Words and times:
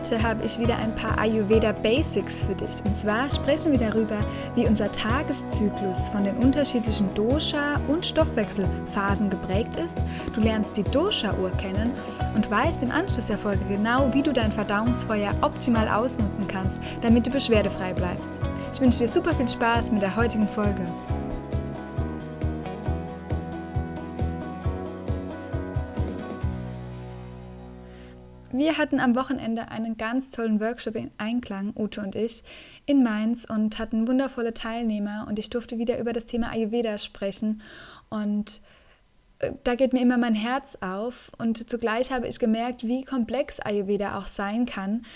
Heute 0.00 0.22
habe 0.22 0.46
ich 0.46 0.58
wieder 0.58 0.78
ein 0.78 0.94
paar 0.94 1.18
Ayurveda 1.18 1.72
Basics 1.72 2.42
für 2.42 2.54
dich. 2.54 2.82
Und 2.86 2.96
zwar 2.96 3.28
sprechen 3.28 3.70
wir 3.70 3.78
darüber, 3.78 4.24
wie 4.54 4.66
unser 4.66 4.90
Tageszyklus 4.90 6.08
von 6.08 6.24
den 6.24 6.38
unterschiedlichen 6.38 7.12
Dosha- 7.14 7.78
und 7.86 8.06
Stoffwechselphasen 8.06 9.28
geprägt 9.28 9.76
ist. 9.76 9.98
Du 10.32 10.40
lernst 10.40 10.78
die 10.78 10.84
Dosha-Uhr 10.84 11.50
kennen 11.58 11.92
und 12.34 12.50
weißt 12.50 12.82
im 12.82 12.90
Anschluss 12.90 13.26
der 13.26 13.36
Folge 13.36 13.62
genau, 13.68 14.08
wie 14.14 14.22
du 14.22 14.32
dein 14.32 14.52
Verdauungsfeuer 14.52 15.34
optimal 15.42 15.86
ausnutzen 15.86 16.48
kannst, 16.48 16.80
damit 17.02 17.26
du 17.26 17.30
beschwerdefrei 17.30 17.92
bleibst. 17.92 18.40
Ich 18.72 18.80
wünsche 18.80 19.00
dir 19.00 19.08
super 19.08 19.34
viel 19.34 19.48
Spaß 19.48 19.92
mit 19.92 20.00
der 20.00 20.16
heutigen 20.16 20.48
Folge. 20.48 20.86
Wir 28.60 28.76
hatten 28.76 29.00
am 29.00 29.16
Wochenende 29.16 29.70
einen 29.70 29.96
ganz 29.96 30.32
tollen 30.32 30.60
Workshop 30.60 30.94
in 30.94 31.10
Einklang, 31.16 31.72
Ute 31.74 32.02
und 32.02 32.14
ich, 32.14 32.44
in 32.84 33.02
Mainz 33.02 33.46
und 33.46 33.78
hatten 33.78 34.06
wundervolle 34.06 34.52
Teilnehmer 34.52 35.24
und 35.26 35.38
ich 35.38 35.48
durfte 35.48 35.78
wieder 35.78 35.98
über 35.98 36.12
das 36.12 36.26
Thema 36.26 36.50
Ayurveda 36.50 36.98
sprechen 36.98 37.62
und 38.10 38.60
äh, 39.38 39.52
da 39.64 39.76
geht 39.76 39.94
mir 39.94 40.02
immer 40.02 40.18
mein 40.18 40.34
Herz 40.34 40.76
auf 40.82 41.32
und 41.38 41.70
zugleich 41.70 42.12
habe 42.12 42.28
ich 42.28 42.38
gemerkt, 42.38 42.84
wie 42.84 43.02
komplex 43.02 43.60
Ayurveda 43.60 44.18
auch 44.18 44.26
sein 44.26 44.66
kann, 44.66 45.06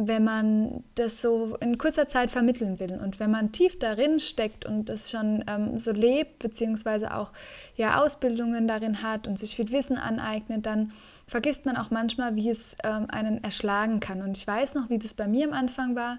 wenn 0.00 0.22
man 0.22 0.84
das 0.94 1.20
so 1.20 1.56
in 1.60 1.76
kurzer 1.76 2.06
Zeit 2.06 2.30
vermitteln 2.30 2.78
will 2.78 3.00
und 3.02 3.18
wenn 3.18 3.32
man 3.32 3.50
tief 3.50 3.80
darin 3.80 4.20
steckt 4.20 4.64
und 4.64 4.88
das 4.88 5.10
schon 5.10 5.44
ähm, 5.48 5.76
so 5.78 5.90
lebt, 5.90 6.38
beziehungsweise 6.38 7.14
auch 7.14 7.32
ja 7.74 8.00
Ausbildungen 8.00 8.68
darin 8.68 9.02
hat 9.02 9.26
und 9.26 9.40
sich 9.40 9.56
viel 9.56 9.72
Wissen 9.72 9.98
aneignet, 9.98 10.66
dann 10.66 10.92
vergisst 11.26 11.66
man 11.66 11.76
auch 11.76 11.90
manchmal, 11.90 12.36
wie 12.36 12.48
es 12.48 12.76
ähm, 12.84 13.06
einen 13.08 13.42
erschlagen 13.42 13.98
kann. 13.98 14.22
Und 14.22 14.36
ich 14.36 14.46
weiß 14.46 14.76
noch, 14.76 14.88
wie 14.88 15.00
das 15.00 15.14
bei 15.14 15.26
mir 15.26 15.48
am 15.48 15.52
Anfang 15.52 15.96
war 15.96 16.18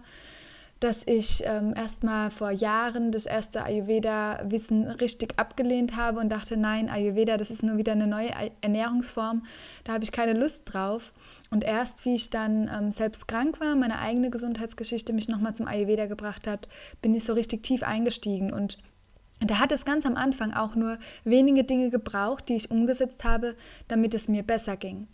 dass 0.80 1.04
ich 1.06 1.44
ähm, 1.46 1.74
erstmal 1.76 2.32
vor 2.32 2.52
Jahren 2.52 3.12
das 3.12 3.26
erste 3.26 3.64
Ayurveda-Wissen 3.64 4.88
richtig 4.88 5.38
abgelehnt 5.38 5.96
habe 5.96 6.20
und 6.20 6.30
dachte, 6.30 6.56
nein, 6.56 6.90
Ayurveda, 6.90 7.38
das 7.38 7.52
ist 7.52 7.64
nur 7.64 7.78
wieder 7.78 7.92
eine 7.92 8.08
neue 8.08 8.32
Ernährungsform, 8.62 9.44
da 9.84 9.94
habe 9.94 10.04
ich 10.04 10.12
keine 10.12 10.34
Lust 10.34 10.74
drauf. 10.74 11.12
Und 11.50 11.64
erst 11.64 12.06
wie 12.06 12.16
ich 12.16 12.30
dann 12.30 12.70
ähm, 12.74 12.92
selbst 12.92 13.28
krank 13.28 13.60
war, 13.60 13.76
meine 13.76 14.00
eigene 14.00 14.30
Gesundheitsgeschichte 14.30 15.12
mich 15.12 15.28
nochmal 15.28 15.56
zum 15.56 15.68
Ayurveda 15.68 16.06
gebracht 16.06 16.48
hat, 16.48 16.68
bin 17.02 17.14
ich 17.14 17.26
so 17.26 17.34
richtig 17.34 17.64
tief 17.64 17.84
eingestiegen 17.84 18.54
und 18.54 18.78
da 19.42 19.60
hat 19.60 19.72
es 19.72 19.86
ganz 19.86 20.06
am 20.06 20.16
Anfang 20.16 20.54
auch 20.54 20.76
nur 20.76 20.98
wenige 21.24 21.64
Dinge 21.64 21.90
gebraucht, 21.90 22.50
die 22.50 22.56
ich 22.56 22.72
umgesetzt 22.72 23.24
habe, 23.24 23.56
damit 23.88 24.14
es 24.14 24.28
mir 24.28 24.44
besser 24.44 24.76
ging. 24.76 25.08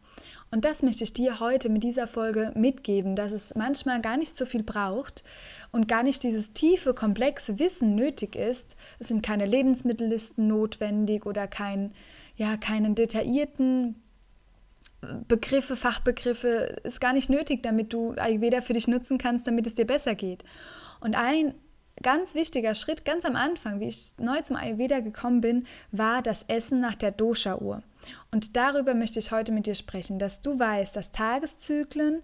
Und 0.55 0.63
das 0.63 0.83
möchte 0.83 1.03
ich 1.03 1.11
dir 1.11 1.41
heute 1.41 1.67
mit 1.67 1.83
dieser 1.83 2.07
Folge 2.07 2.53
mitgeben, 2.55 3.17
dass 3.17 3.33
es 3.33 3.53
manchmal 3.55 3.99
gar 3.99 4.16
nicht 4.16 4.38
so 4.38 4.45
viel 4.45 4.63
braucht 4.63 5.25
und 5.73 5.89
gar 5.89 6.01
nicht 6.01 6.23
dieses 6.23 6.53
tiefe, 6.53 6.93
komplexe 6.93 7.59
Wissen 7.59 7.93
nötig 7.93 8.38
ist. 8.38 8.77
Es 8.97 9.09
sind 9.09 9.21
keine 9.21 9.45
Lebensmittellisten 9.47 10.47
notwendig 10.47 11.25
oder 11.25 11.45
kein, 11.47 11.91
ja, 12.38 12.55
keinen 12.55 12.95
detaillierten 12.95 14.01
Begriffe, 15.27 15.75
Fachbegriffe 15.75 16.77
ist 16.85 17.01
gar 17.01 17.11
nicht 17.11 17.29
nötig, 17.29 17.61
damit 17.61 17.91
du 17.91 18.13
Ayurveda 18.13 18.61
für 18.61 18.71
dich 18.71 18.88
nutzen 18.88 19.17
kannst, 19.17 19.45
damit 19.47 19.67
es 19.67 19.73
dir 19.73 19.85
besser 19.85 20.15
geht. 20.15 20.45
Und 21.01 21.17
ein 21.17 21.53
ganz 22.01 22.33
wichtiger 22.33 22.75
Schritt 22.75 23.03
ganz 23.03 23.25
am 23.25 23.35
Anfang, 23.35 23.81
wie 23.81 23.89
ich 23.89 24.13
neu 24.19 24.39
zum 24.39 24.55
Ayurveda 24.55 25.01
gekommen 25.01 25.41
bin, 25.41 25.67
war 25.91 26.21
das 26.21 26.45
Essen 26.47 26.79
nach 26.79 26.95
der 26.95 27.11
Dosha-Uhr. 27.11 27.83
Und 28.31 28.55
darüber 28.55 28.93
möchte 28.93 29.19
ich 29.19 29.31
heute 29.31 29.51
mit 29.51 29.66
dir 29.66 29.75
sprechen, 29.75 30.19
dass 30.19 30.41
du 30.41 30.57
weißt, 30.57 30.95
dass 30.95 31.11
Tageszyklen 31.11 32.21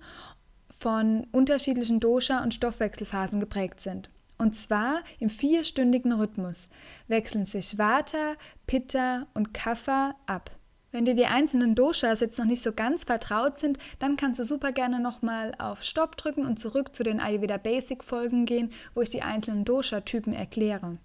von 0.78 1.28
unterschiedlichen 1.32 2.00
Dosha- 2.00 2.44
und 2.44 2.54
Stoffwechselphasen 2.54 3.40
geprägt 3.40 3.82
sind. 3.82 4.10
Und 4.38 4.56
zwar 4.56 5.04
im 5.20 5.30
vierstündigen 5.30 6.12
Rhythmus 6.14 6.70
wechseln 7.08 7.46
sich 7.46 7.78
Vata, 7.78 8.34
Pitta 8.66 9.28
und 9.36 9.54
Kapha 9.54 10.16
ab. 10.26 10.50
Wenn 10.92 11.06
dir 11.06 11.14
die 11.14 11.28
einzelnen 11.28 11.76
Doshas 11.76 12.20
jetzt 12.20 12.38
noch 12.38 12.46
nicht 12.46 12.64
so 12.64 12.74
ganz 12.74 13.06
vertraut 13.06 13.58
sind, 13.58 13.78
dann 14.00 14.18
kannst 14.18 14.40
du 14.40 14.44
super 14.44 14.72
gerne 14.72 15.00
nochmal 15.00 15.54
auf 15.58 15.84
Stopp 15.84 16.18
drücken 16.18 16.46
und 16.46 16.58
zurück 16.58 16.96
zu 16.96 17.04
den 17.04 17.20
Ayurveda 17.20 17.58
Basic 17.58 18.04
Folgen 18.04 18.46
gehen, 18.46 18.72
wo 18.94 19.02
ich 19.02 19.10
die 19.10 19.22
einzelnen 19.22 19.64
Dosha-Typen 19.64 20.34
erkläre. 20.34 20.98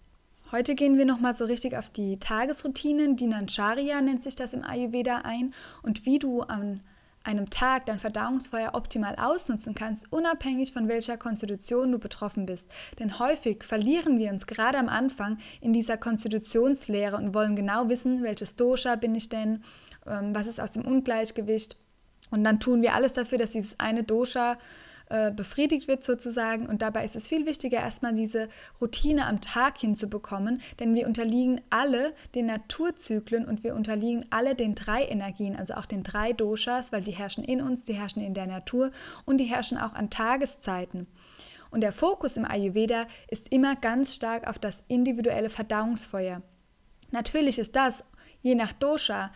Heute 0.53 0.77
gehen 0.77 0.97
wir 0.97 1.07
nochmal 1.07 1.35
so 1.35 1.45
richtig 1.45 1.77
auf 1.77 1.89
die 1.89 2.21
Tagesroutinen, 2.21 3.17
Dinacharya 3.17 4.01
nennt 4.01 4.23
sich 4.23 4.37
das 4.37 4.53
im 4.53 4.63
Ayurveda 4.63 5.23
ein 5.25 5.53
und 5.83 6.07
wie 6.07 6.21
du 6.21 6.43
an 6.43 6.83
einem 7.25 7.51
Tag 7.51 7.87
dein 7.87 7.99
Verdauungsfeuer 7.99 8.71
optimal 8.75 9.17
ausnutzen 9.17 9.75
kannst, 9.75 10.13
unabhängig 10.13 10.73
von 10.73 10.87
welcher 10.87 11.17
Konstitution 11.17 11.91
du 11.91 11.99
betroffen 11.99 12.47
bist. 12.47 12.71
Denn 13.01 13.19
häufig 13.19 13.65
verlieren 13.65 14.21
wir 14.21 14.31
uns 14.31 14.47
gerade 14.47 14.79
am 14.79 14.89
Anfang 14.89 15.39
in 15.61 15.73
dieser 15.73 15.97
Konstitutionslehre 15.97 17.17
und 17.17 17.35
wollen 17.35 17.57
genau 17.57 17.89
wissen, 17.89 18.23
welches 18.23 18.55
Dosha 18.55 18.95
bin 18.95 19.17
ich 19.17 19.29
denn, 19.29 19.65
ähm, 20.07 20.33
was 20.33 20.47
ist 20.47 20.61
aus 20.61 20.71
dem 20.71 20.85
Ungleichgewicht. 20.85 21.77
Und 22.31 22.45
dann 22.45 22.61
tun 22.61 22.83
wir 22.83 22.95
alles 22.95 23.15
dafür, 23.15 23.39
dass 23.39 23.51
dieses 23.51 23.81
eine 23.81 24.05
Dosha 24.05 24.59
äh, 25.09 25.31
befriedigt 25.31 25.87
wird 25.87 26.03
sozusagen. 26.03 26.67
Und 26.67 26.83
dabei 26.83 27.05
ist 27.05 27.15
es 27.15 27.29
viel 27.29 27.47
wichtiger, 27.47 27.79
erstmal 27.79 28.15
diese 28.15 28.49
Routine 28.81 29.27
am 29.27 29.41
Tag 29.41 29.79
hinzubekommen, 29.79 30.61
denn 30.81 30.95
wir 30.95 31.07
unterliegen 31.07 31.61
alle 31.71 32.13
den 32.35 32.47
Naturzyklen 32.47 33.45
und 33.45 33.63
wir 33.63 33.75
unterliegen 33.75 34.27
alle 34.31 34.55
den 34.55 34.75
drei 34.75 35.05
Energien, 35.05 35.55
also 35.55 35.75
auch 35.75 35.87
den 35.87 36.03
drei 36.03 36.33
Doshas, 36.33 36.93
weil 36.93 37.05
die 37.05 37.13
herrschen 37.13 37.45
in 37.45 37.63
uns, 37.63 37.85
die 37.85 37.95
herrschen 37.95 38.23
in 38.23 38.35
der 38.35 38.47
Natur 38.47 38.91
und 39.25 39.39
die 39.39 39.45
herrschen 39.45 39.79
auch 39.79 39.95
an 39.95 40.11
Tageszeiten. 40.11 41.07
Und 41.71 41.83
der 41.83 41.93
Fokus 41.93 42.37
im 42.37 42.45
Ayurveda 42.45 43.07
ist 43.29 43.53
immer 43.53 43.77
ganz 43.77 44.15
stark 44.15 44.49
auf 44.49 44.59
das 44.59 44.85
individuelle 44.89 45.51
Verdauungsfeuer. 45.51 46.43
Natürlich 47.11 47.59
ist 47.59 47.77
das 47.77 48.05
je 48.43 48.55
nach 48.55 48.73
Dosha 48.73 49.33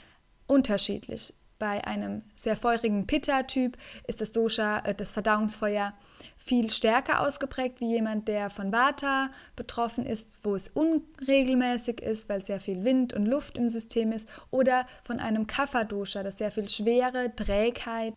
unterschiedlich. 0.46 1.32
Bei 1.60 1.86
einem 1.86 2.22
sehr 2.34 2.56
feurigen 2.56 3.06
Pitta-Typ 3.06 3.76
ist 4.06 4.22
das 4.22 4.32
Dosha, 4.32 4.78
äh, 4.78 4.94
das 4.94 5.12
Verdauungsfeuer, 5.12 5.92
viel 6.38 6.70
stärker 6.70 7.20
ausgeprägt 7.20 7.80
wie 7.80 7.92
jemand, 7.92 8.28
der 8.28 8.48
von 8.48 8.72
Vata 8.72 9.28
betroffen 9.56 10.06
ist, 10.06 10.38
wo 10.42 10.54
es 10.54 10.68
unregelmäßig 10.68 12.00
ist, 12.00 12.30
weil 12.30 12.42
sehr 12.42 12.60
viel 12.60 12.82
Wind 12.82 13.12
und 13.12 13.26
Luft 13.26 13.58
im 13.58 13.68
System 13.68 14.10
ist, 14.10 14.26
oder 14.50 14.86
von 15.04 15.20
einem 15.20 15.46
Kapha-Dosha, 15.46 16.22
das 16.22 16.38
sehr 16.38 16.50
viel 16.50 16.66
Schwere, 16.66 17.36
Trägheit 17.36 18.14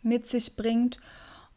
mit 0.00 0.26
sich 0.26 0.56
bringt 0.56 0.98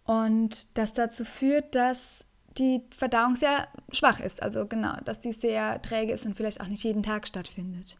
und 0.03 0.67
das 0.77 0.91
dazu 0.91 1.23
führt, 1.23 1.73
dass 1.73 2.25
die 2.57 2.81
Verdauung 2.93 3.37
sehr 3.37 3.69
schwach 3.93 4.19
ist, 4.19 4.43
also 4.43 4.67
genau, 4.67 4.97
dass 5.05 5.21
die 5.21 5.31
sehr 5.31 5.81
träge 5.81 6.11
ist 6.11 6.25
und 6.25 6.35
vielleicht 6.35 6.59
auch 6.59 6.67
nicht 6.67 6.83
jeden 6.83 7.03
Tag 7.03 7.27
stattfindet. 7.27 7.97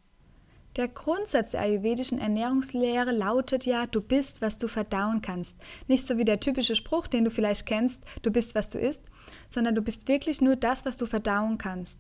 Der 0.80 0.88
Grundsatz 0.88 1.52
der 1.52 1.60
ayurvedischen 1.60 2.20
Ernährungslehre 2.20 3.12
lautet 3.12 3.66
ja, 3.66 3.86
du 3.86 4.00
bist, 4.00 4.42
was 4.42 4.58
du 4.58 4.70
verdauen 4.70 5.22
kannst. 5.22 5.58
Nicht 5.90 6.08
so 6.08 6.18
wie 6.18 6.24
der 6.24 6.40
typische 6.40 6.74
Spruch, 6.74 7.08
den 7.08 7.26
du 7.26 7.32
vielleicht 7.32 7.66
kennst, 7.66 8.02
du 8.22 8.32
bist, 8.32 8.56
was 8.56 8.70
du 8.70 8.80
isst, 8.80 9.02
sondern 9.50 9.76
du 9.76 9.82
bist 9.82 10.08
wirklich 10.08 10.40
nur 10.40 10.56
das, 10.56 10.86
was 10.86 10.96
du 10.96 11.06
verdauen 11.06 11.58
kannst. 11.58 12.00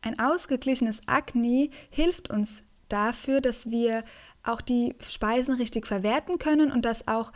Ein 0.00 0.18
ausgeglichenes 0.18 1.02
Agni 1.04 1.70
hilft 1.90 2.30
uns 2.30 2.62
dafür, 2.88 3.42
dass 3.42 3.70
wir 3.70 4.04
auch 4.42 4.62
die 4.62 4.94
Speisen 5.06 5.56
richtig 5.56 5.86
verwerten 5.86 6.38
können 6.38 6.72
und 6.72 6.86
dass 6.86 7.06
auch 7.06 7.30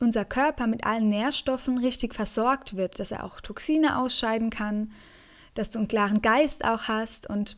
unser 0.00 0.26
Körper 0.26 0.66
mit 0.66 0.84
allen 0.84 1.08
Nährstoffen 1.08 1.78
richtig 1.78 2.14
versorgt 2.14 2.76
wird, 2.76 2.98
dass 2.98 3.10
er 3.10 3.24
auch 3.24 3.40
Toxine 3.40 3.98
ausscheiden 3.98 4.50
kann, 4.50 4.92
dass 5.54 5.70
du 5.70 5.78
einen 5.78 5.88
klaren 5.88 6.20
Geist 6.20 6.62
auch 6.62 6.88
hast 6.88 7.26
und 7.26 7.56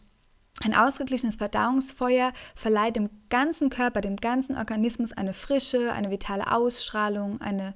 ein 0.63 0.75
ausgeglichenes 0.75 1.37
Verdauungsfeuer 1.37 2.33
verleiht 2.55 2.97
dem 2.97 3.11
ganzen 3.29 3.71
Körper, 3.71 4.01
dem 4.01 4.17
ganzen 4.17 4.57
Organismus 4.57 5.13
eine 5.13 5.33
frische, 5.33 5.93
eine 5.93 6.11
vitale 6.11 6.51
Ausstrahlung, 6.51 7.41
eine 7.41 7.75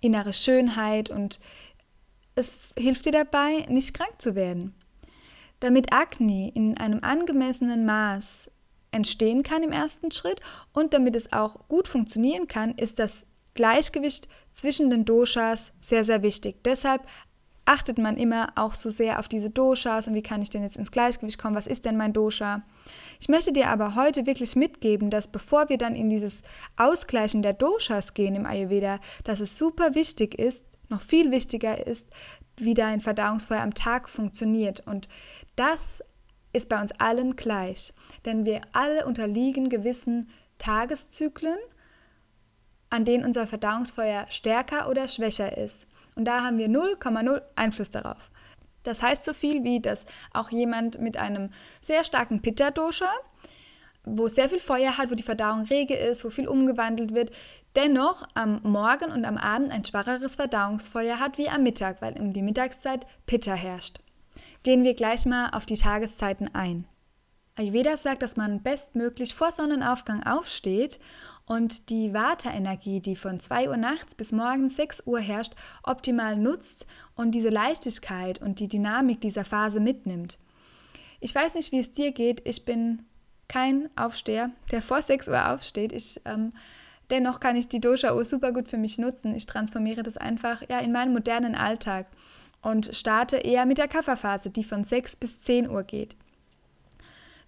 innere 0.00 0.32
Schönheit 0.32 1.10
und 1.10 1.40
es 2.34 2.72
hilft 2.78 3.06
dir 3.06 3.12
dabei, 3.12 3.66
nicht 3.68 3.94
krank 3.94 4.14
zu 4.18 4.34
werden. 4.34 4.74
Damit 5.58 5.92
Akne 5.92 6.50
in 6.54 6.78
einem 6.78 7.00
angemessenen 7.02 7.84
Maß 7.84 8.50
entstehen 8.92 9.42
kann 9.42 9.62
im 9.62 9.72
ersten 9.72 10.10
Schritt 10.10 10.40
und 10.72 10.94
damit 10.94 11.16
es 11.16 11.32
auch 11.32 11.68
gut 11.68 11.86
funktionieren 11.86 12.48
kann, 12.48 12.74
ist 12.76 12.98
das 12.98 13.26
Gleichgewicht 13.54 14.28
zwischen 14.52 14.90
den 14.90 15.04
Doshas 15.04 15.72
sehr, 15.80 16.04
sehr 16.04 16.22
wichtig. 16.22 16.62
Deshalb 16.64 17.02
achtet 17.64 17.98
man 17.98 18.16
immer 18.16 18.52
auch 18.56 18.74
so 18.74 18.90
sehr 18.90 19.18
auf 19.18 19.28
diese 19.28 19.50
Doshas 19.50 20.08
und 20.08 20.14
wie 20.14 20.22
kann 20.22 20.42
ich 20.42 20.50
denn 20.50 20.62
jetzt 20.62 20.76
ins 20.76 20.90
Gleichgewicht 20.90 21.38
kommen, 21.38 21.56
was 21.56 21.66
ist 21.66 21.84
denn 21.84 21.96
mein 21.96 22.12
Dosha? 22.12 22.62
Ich 23.20 23.28
möchte 23.28 23.52
dir 23.52 23.68
aber 23.68 23.94
heute 23.94 24.26
wirklich 24.26 24.56
mitgeben, 24.56 25.10
dass 25.10 25.28
bevor 25.28 25.68
wir 25.68 25.78
dann 25.78 25.94
in 25.94 26.10
dieses 26.10 26.42
Ausgleichen 26.76 27.42
der 27.42 27.52
Doshas 27.52 28.14
gehen 28.14 28.34
im 28.34 28.46
Ayurveda, 28.46 28.98
dass 29.24 29.40
es 29.40 29.56
super 29.56 29.94
wichtig 29.94 30.38
ist, 30.38 30.64
noch 30.88 31.00
viel 31.00 31.30
wichtiger 31.30 31.86
ist, 31.86 32.08
wie 32.56 32.74
dein 32.74 33.00
Verdauungsfeuer 33.00 33.60
am 33.60 33.74
Tag 33.74 34.08
funktioniert. 34.08 34.80
Und 34.86 35.08
das 35.56 36.02
ist 36.52 36.68
bei 36.68 36.80
uns 36.80 36.92
allen 36.92 37.36
gleich, 37.36 37.94
denn 38.24 38.44
wir 38.44 38.60
alle 38.72 39.06
unterliegen 39.06 39.68
gewissen 39.68 40.30
Tageszyklen, 40.58 41.58
an 42.90 43.04
denen 43.04 43.24
unser 43.24 43.46
Verdauungsfeuer 43.46 44.26
stärker 44.28 44.88
oder 44.88 45.06
schwächer 45.06 45.56
ist. 45.56 45.86
Und 46.20 46.26
da 46.26 46.42
haben 46.42 46.58
wir 46.58 46.68
0,0 46.68 47.40
Einfluss 47.56 47.90
darauf. 47.90 48.30
Das 48.82 49.02
heißt 49.02 49.24
so 49.24 49.32
viel 49.32 49.64
wie, 49.64 49.80
dass 49.80 50.04
auch 50.34 50.50
jemand 50.50 51.00
mit 51.00 51.16
einem 51.16 51.48
sehr 51.80 52.04
starken 52.04 52.42
Pitta-Dosha, 52.42 53.10
wo 54.04 54.28
sehr 54.28 54.50
viel 54.50 54.60
Feuer 54.60 54.98
hat, 54.98 55.10
wo 55.10 55.14
die 55.14 55.22
Verdauung 55.22 55.62
rege 55.62 55.96
ist, 55.96 56.22
wo 56.22 56.28
viel 56.28 56.46
umgewandelt 56.46 57.14
wird, 57.14 57.30
dennoch 57.74 58.28
am 58.34 58.60
Morgen 58.64 59.10
und 59.12 59.24
am 59.24 59.38
Abend 59.38 59.70
ein 59.70 59.82
schwacheres 59.82 60.36
Verdauungsfeuer 60.36 61.18
hat 61.18 61.38
wie 61.38 61.48
am 61.48 61.62
Mittag, 61.62 62.02
weil 62.02 62.20
um 62.20 62.34
die 62.34 62.42
Mittagszeit 62.42 63.06
Pitta 63.24 63.54
herrscht. 63.54 64.00
Gehen 64.62 64.84
wir 64.84 64.92
gleich 64.92 65.24
mal 65.24 65.48
auf 65.54 65.64
die 65.64 65.78
Tageszeiten 65.78 66.54
ein. 66.54 66.84
Ayurveda 67.56 67.96
sagt, 67.96 68.22
dass 68.22 68.36
man 68.36 68.62
bestmöglich 68.62 69.34
vor 69.34 69.52
Sonnenaufgang 69.52 70.22
aufsteht 70.22 71.00
und 71.50 71.90
die 71.90 72.14
Vata-Energie, 72.14 73.00
die 73.00 73.16
von 73.16 73.40
2 73.40 73.70
Uhr 73.70 73.76
nachts 73.76 74.14
bis 74.14 74.30
morgens 74.30 74.76
6 74.76 75.02
Uhr 75.04 75.18
herrscht, 75.18 75.54
optimal 75.82 76.36
nutzt 76.36 76.86
und 77.16 77.32
diese 77.32 77.48
Leichtigkeit 77.48 78.40
und 78.40 78.60
die 78.60 78.68
Dynamik 78.68 79.20
dieser 79.20 79.44
Phase 79.44 79.80
mitnimmt. 79.80 80.38
Ich 81.18 81.34
weiß 81.34 81.56
nicht, 81.56 81.72
wie 81.72 81.80
es 81.80 81.90
dir 81.90 82.12
geht. 82.12 82.46
Ich 82.46 82.64
bin 82.64 83.04
kein 83.48 83.90
Aufsteher, 83.96 84.50
der 84.70 84.80
vor 84.80 85.02
6 85.02 85.26
Uhr 85.26 85.50
aufsteht. 85.50 85.90
Ich, 85.90 86.20
ähm, 86.24 86.52
dennoch 87.10 87.40
kann 87.40 87.56
ich 87.56 87.66
die 87.66 87.80
Dosha-Uhr 87.80 88.24
super 88.24 88.52
gut 88.52 88.68
für 88.68 88.78
mich 88.78 88.98
nutzen. 88.98 89.34
Ich 89.34 89.46
transformiere 89.46 90.04
das 90.04 90.16
einfach 90.16 90.62
ja, 90.68 90.78
in 90.78 90.92
meinen 90.92 91.12
modernen 91.12 91.56
Alltag 91.56 92.06
und 92.62 92.94
starte 92.94 93.38
eher 93.38 93.66
mit 93.66 93.78
der 93.78 93.88
Kafferphase, 93.88 94.50
die 94.50 94.62
von 94.62 94.84
6 94.84 95.16
bis 95.16 95.40
10 95.40 95.68
Uhr 95.68 95.82
geht. 95.82 96.14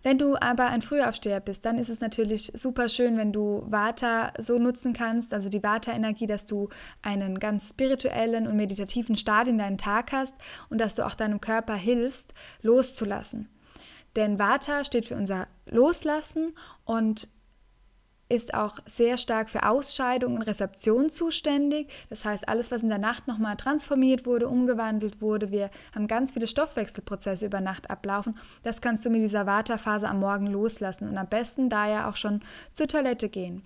Wenn 0.02 0.19
du 0.19 0.37
aber 0.37 0.66
ein 0.66 0.82
Frühaufsteher 0.82 1.40
bist, 1.40 1.64
dann 1.64 1.78
ist 1.78 1.88
es 1.88 2.00
natürlich 2.00 2.50
super 2.54 2.88
schön, 2.88 3.16
wenn 3.16 3.32
du 3.32 3.64
Vata 3.66 4.32
so 4.38 4.58
nutzen 4.58 4.93
kannst, 4.93 5.32
also 5.32 5.49
die 5.49 5.62
Vata-Energie, 5.62 6.26
dass 6.26 6.44
du 6.44 6.69
einen 7.02 7.38
ganz 7.38 7.70
spirituellen 7.70 8.46
und 8.46 8.56
meditativen 8.56 9.16
Start 9.16 9.49
in 9.49 9.58
deinen 9.58 9.78
Tag 9.78 10.12
hast 10.12 10.34
und 10.70 10.78
dass 10.78 10.94
du 10.96 11.06
auch 11.06 11.14
deinem 11.14 11.40
Körper 11.40 11.75
hilfst, 11.75 12.34
loszulassen. 12.62 13.49
Denn 14.16 14.38
Vata 14.38 14.84
steht 14.84 15.06
für 15.06 15.16
unser 15.16 15.46
Loslassen 15.66 16.55
und 16.84 17.28
ist 18.32 18.55
auch 18.55 18.79
sehr 18.87 19.19
stark 19.19 19.50
für 19.50 19.69
Ausscheidung 19.69 20.37
und 20.37 20.43
Rezeption 20.43 21.11
zuständig. 21.11 21.93
Das 22.08 22.25
heißt, 22.25 22.49
alles, 22.49 22.70
was 22.70 22.82
in 22.82 22.88
der 22.88 22.96
Nacht 22.96 23.29
nochmal 23.29 23.56
transformiert 23.56 24.25
wurde, 24.25 24.49
umgewandelt 24.49 25.20
wurde, 25.20 25.50
wir 25.50 25.70
haben 25.94 26.06
ganz 26.06 26.32
viele 26.32 26.46
Stoffwechselprozesse 26.46 27.44
über 27.44 27.61
Nacht 27.61 27.90
ablaufen. 27.90 28.38
Das 28.62 28.81
kannst 28.81 29.05
du 29.05 29.11
mit 29.11 29.23
dieser 29.23 29.46
Vata-Phase 29.46 30.08
am 30.08 30.20
Morgen 30.20 30.46
loslassen 30.46 31.11
und 31.11 31.19
am 31.19 31.29
besten 31.29 31.69
daher 31.69 32.08
auch 32.08 32.17
schon 32.17 32.40
zur 32.73 32.88
Toilette 32.88 33.29
gehen. 33.29 33.62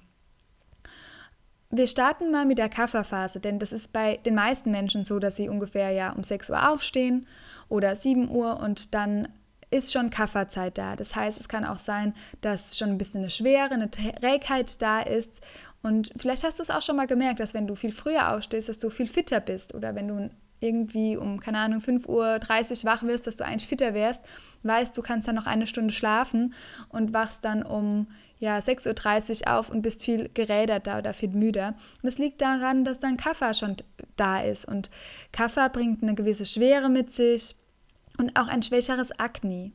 Wir 1.71 1.87
starten 1.87 2.33
mal 2.33 2.45
mit 2.45 2.59
der 2.59 2.69
Kafferphase, 2.69 3.39
denn 3.39 3.61
das 3.61 3.73
ist 3.73 3.93
bei 3.93 4.17
den 4.17 4.35
meisten 4.35 4.73
Menschen 4.73 5.05
so, 5.05 5.21
dass 5.21 5.37
sie 5.37 5.49
ungefähr 5.49 5.91
ja 5.91 6.11
um 6.11 6.25
6 6.25 6.51
Uhr 6.51 6.71
aufstehen 6.71 7.27
oder 7.69 7.95
7 7.95 8.29
Uhr 8.31 8.59
und 8.59 8.95
dann 8.95 9.29
ist 9.71 9.93
schon 9.93 10.11
Kafferzeit 10.11 10.79
da. 10.79 10.97
Das 10.97 11.15
heißt, 11.15 11.39
es 11.39 11.49
kann 11.49 11.65
auch 11.65 11.79
sein, 11.79 12.15
dass 12.41 12.77
schon 12.77 12.91
ein 12.91 12.99
bisschen 12.99 13.23
eine 13.23 13.31
Schwere, 13.31 13.73
eine 13.73 13.91
Trägheit 13.91 14.81
da 14.81 15.01
ist. 15.01 15.41
Und 15.83 16.13
vielleicht 16.17 16.45
hast 16.45 16.59
du 16.59 16.63
es 16.63 16.71
auch 16.71 16.83
schon 16.83 16.97
mal 16.97 17.07
gemerkt, 17.07 17.41
dass 17.41 17.55
wenn 17.55 17.67
du 17.67 17.75
viel 17.75 17.93
früher 17.93 18.35
aufstehst, 18.35 18.69
dass 18.69 18.79
du 18.79 18.91
viel 18.91 19.07
fitter 19.07 19.41
bist. 19.41 19.75
Oder 19.75 19.95
wenn 19.95 20.09
du 20.09 20.31
irgendwie 20.61 21.17
um, 21.17 21.41
keine 21.41 21.59
Ahnung, 21.59 21.81
5.30 21.81 22.09
Uhr 22.09 22.91
wach 22.91 23.03
wirst, 23.03 23.27
dass 23.27 23.37
du 23.37 23.45
eigentlich 23.45 23.69
fitter 23.69 23.93
wärst, 23.95 24.25
weißt, 24.63 24.97
du 24.97 25.03
kannst 25.03 25.29
dann 25.29 25.35
noch 25.35 25.47
eine 25.47 25.67
Stunde 25.67 25.93
schlafen 25.93 26.55
und 26.89 27.13
wachst 27.13 27.45
dann 27.45 27.63
um 27.63 28.09
ja, 28.39 28.59
6.30 28.59 29.47
Uhr 29.47 29.55
auf 29.59 29.71
und 29.71 29.83
bist 29.83 30.03
viel 30.03 30.29
geräderter 30.33 30.99
oder 30.99 31.15
viel 31.15 31.31
müder. 31.31 31.75
Und 32.03 32.09
es 32.09 32.19
liegt 32.19 32.41
daran, 32.41 32.85
dass 32.85 33.01
dein 33.01 33.17
Kaffer 33.17 33.55
schon 33.55 33.77
da 34.17 34.41
ist. 34.41 34.67
Und 34.67 34.91
Kaffer 35.33 35.69
bringt 35.69 36.03
eine 36.03 36.15
gewisse 36.15 36.47
Schwere 36.47 36.89
mit 36.89 37.13
sich 37.13 37.57
und 38.19 38.37
auch 38.37 38.49
ein 38.49 38.63
schwächeres 38.63 39.19
Akne. 39.19 39.73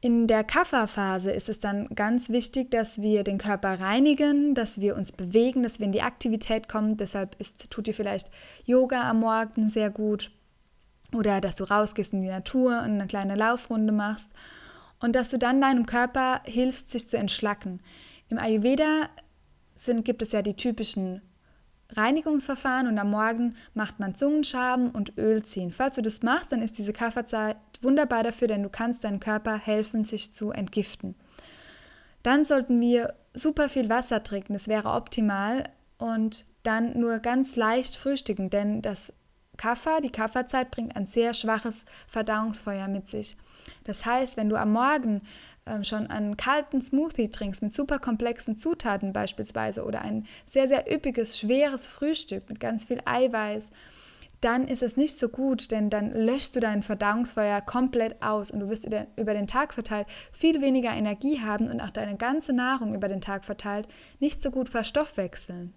In 0.00 0.26
der 0.26 0.44
Kafferphase 0.44 1.30
ist 1.30 1.48
es 1.48 1.58
dann 1.58 1.88
ganz 1.88 2.28
wichtig, 2.28 2.70
dass 2.70 3.00
wir 3.00 3.24
den 3.24 3.38
Körper 3.38 3.80
reinigen, 3.80 4.54
dass 4.54 4.80
wir 4.80 4.94
uns 4.94 5.10
bewegen, 5.10 5.62
dass 5.62 5.78
wir 5.78 5.86
in 5.86 5.92
die 5.92 6.02
Aktivität 6.02 6.68
kommen. 6.68 6.96
Deshalb 6.96 7.34
ist, 7.40 7.70
tut 7.70 7.86
dir 7.86 7.94
vielleicht 7.94 8.30
Yoga 8.64 9.08
am 9.10 9.20
Morgen 9.20 9.68
sehr 9.68 9.90
gut 9.90 10.30
oder 11.12 11.40
dass 11.40 11.56
du 11.56 11.64
rausgehst 11.64 12.12
in 12.12 12.20
die 12.20 12.28
Natur 12.28 12.82
und 12.82 12.92
eine 12.92 13.06
kleine 13.06 13.36
Laufrunde 13.36 13.92
machst 13.92 14.30
und 15.00 15.16
dass 15.16 15.30
du 15.30 15.38
dann 15.38 15.60
deinem 15.60 15.86
Körper 15.86 16.42
hilfst, 16.44 16.90
sich 16.90 17.08
zu 17.08 17.16
entschlacken. 17.16 17.80
Im 18.28 18.38
Ayurveda 18.38 19.08
sind, 19.74 20.04
gibt 20.04 20.22
es 20.22 20.32
ja 20.32 20.42
die 20.42 20.54
typischen 20.54 21.22
Reinigungsverfahren 21.94 22.88
und 22.88 22.98
am 22.98 23.10
Morgen 23.10 23.54
macht 23.74 24.00
man 24.00 24.14
Zungenschaben 24.14 24.90
und 24.90 25.16
Öl 25.18 25.44
ziehen. 25.44 25.72
Falls 25.72 25.96
du 25.96 26.02
das 26.02 26.22
machst, 26.22 26.52
dann 26.52 26.62
ist 26.62 26.78
diese 26.78 26.92
Kafferzeit 26.92 27.56
wunderbar 27.80 28.22
dafür, 28.22 28.48
denn 28.48 28.62
du 28.62 28.68
kannst 28.68 29.04
deinem 29.04 29.20
Körper 29.20 29.56
helfen, 29.56 30.04
sich 30.04 30.32
zu 30.32 30.50
entgiften. 30.50 31.14
Dann 32.22 32.44
sollten 32.44 32.80
wir 32.80 33.14
super 33.34 33.68
viel 33.68 33.88
Wasser 33.88 34.22
trinken, 34.22 34.54
das 34.54 34.66
wäre 34.66 34.90
optimal 34.90 35.68
und 35.98 36.44
dann 36.64 36.98
nur 36.98 37.20
ganz 37.20 37.54
leicht 37.54 37.96
frühstücken, 37.96 38.50
denn 38.50 38.82
das 38.82 39.12
Kaffer, 39.56 40.00
die 40.00 40.10
Kafferzeit 40.10 40.70
bringt 40.70 40.96
ein 40.96 41.06
sehr 41.06 41.34
schwaches 41.34 41.84
Verdauungsfeuer 42.08 42.88
mit 42.88 43.08
sich. 43.08 43.36
Das 43.84 44.04
heißt, 44.06 44.36
wenn 44.36 44.48
du 44.48 44.56
am 44.56 44.72
Morgen 44.72 45.22
ähm, 45.66 45.84
schon 45.84 46.06
einen 46.06 46.36
kalten 46.36 46.80
Smoothie 46.80 47.30
trinkst 47.30 47.62
mit 47.62 47.72
super 47.72 47.98
komplexen 47.98 48.56
Zutaten 48.56 49.12
beispielsweise 49.12 49.84
oder 49.84 50.02
ein 50.02 50.26
sehr, 50.44 50.68
sehr 50.68 50.92
üppiges, 50.92 51.38
schweres 51.38 51.86
Frühstück 51.86 52.48
mit 52.48 52.60
ganz 52.60 52.84
viel 52.84 53.00
Eiweiß, 53.04 53.70
dann 54.40 54.68
ist 54.68 54.82
es 54.82 54.96
nicht 54.96 55.18
so 55.18 55.28
gut, 55.28 55.70
denn 55.70 55.90
dann 55.90 56.12
löschst 56.12 56.54
du 56.54 56.60
dein 56.60 56.82
Verdauungsfeuer 56.82 57.60
komplett 57.62 58.22
aus 58.22 58.50
und 58.50 58.60
du 58.60 58.68
wirst 58.68 58.86
über 59.16 59.34
den 59.34 59.46
Tag 59.46 59.72
verteilt 59.72 60.06
viel 60.30 60.60
weniger 60.60 60.90
Energie 60.90 61.40
haben 61.40 61.68
und 61.68 61.80
auch 61.80 61.90
deine 61.90 62.16
ganze 62.16 62.52
Nahrung 62.52 62.94
über 62.94 63.08
den 63.08 63.20
Tag 63.20 63.44
verteilt 63.44 63.88
nicht 64.20 64.42
so 64.42 64.50
gut 64.50 64.68
verstoffwechseln. 64.68 65.72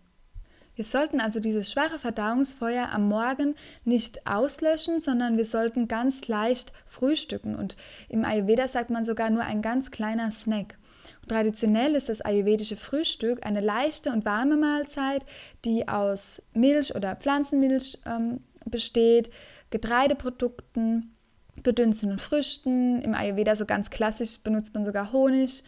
Wir 0.79 0.86
sollten 0.86 1.19
also 1.19 1.41
dieses 1.41 1.69
schwache 1.69 2.00
Verdauungsfeuer 2.00 2.88
am 2.93 3.09
Morgen 3.09 3.55
nicht 3.83 4.25
auslöschen, 4.25 5.01
sondern 5.01 5.36
wir 5.36 5.43
sollten 5.43 5.89
ganz 5.89 6.29
leicht 6.29 6.71
frühstücken. 6.86 7.53
Und 7.53 7.75
im 8.07 8.24
Ayurveda 8.24 8.65
sagt 8.69 8.89
man 8.89 9.03
sogar 9.03 9.29
nur 9.29 9.43
ein 9.43 9.62
ganz 9.62 9.91
kleiner 9.91 10.31
Snack. 10.31 10.77
Und 11.21 11.31
traditionell 11.31 11.95
ist 11.95 12.07
das 12.07 12.21
ayurvedische 12.21 12.77
Frühstück 12.77 13.45
eine 13.45 13.59
leichte 13.59 14.09
und 14.13 14.24
warme 14.24 14.55
Mahlzeit, 14.55 15.25
die 15.65 15.89
aus 15.89 16.41
Milch 16.53 16.95
oder 16.95 17.17
Pflanzenmilch 17.17 17.98
ähm, 18.05 18.39
besteht, 18.63 19.31
Getreideprodukten, 19.71 21.13
gedünsteten 21.62 22.19
Früchten. 22.19 23.01
Im 23.01 23.15
Ayurveda 23.15 23.57
so 23.57 23.65
ganz 23.65 23.89
klassisch 23.89 24.39
benutzt 24.39 24.74
man 24.74 24.86
sogar 24.86 25.12
Honig 25.12 25.62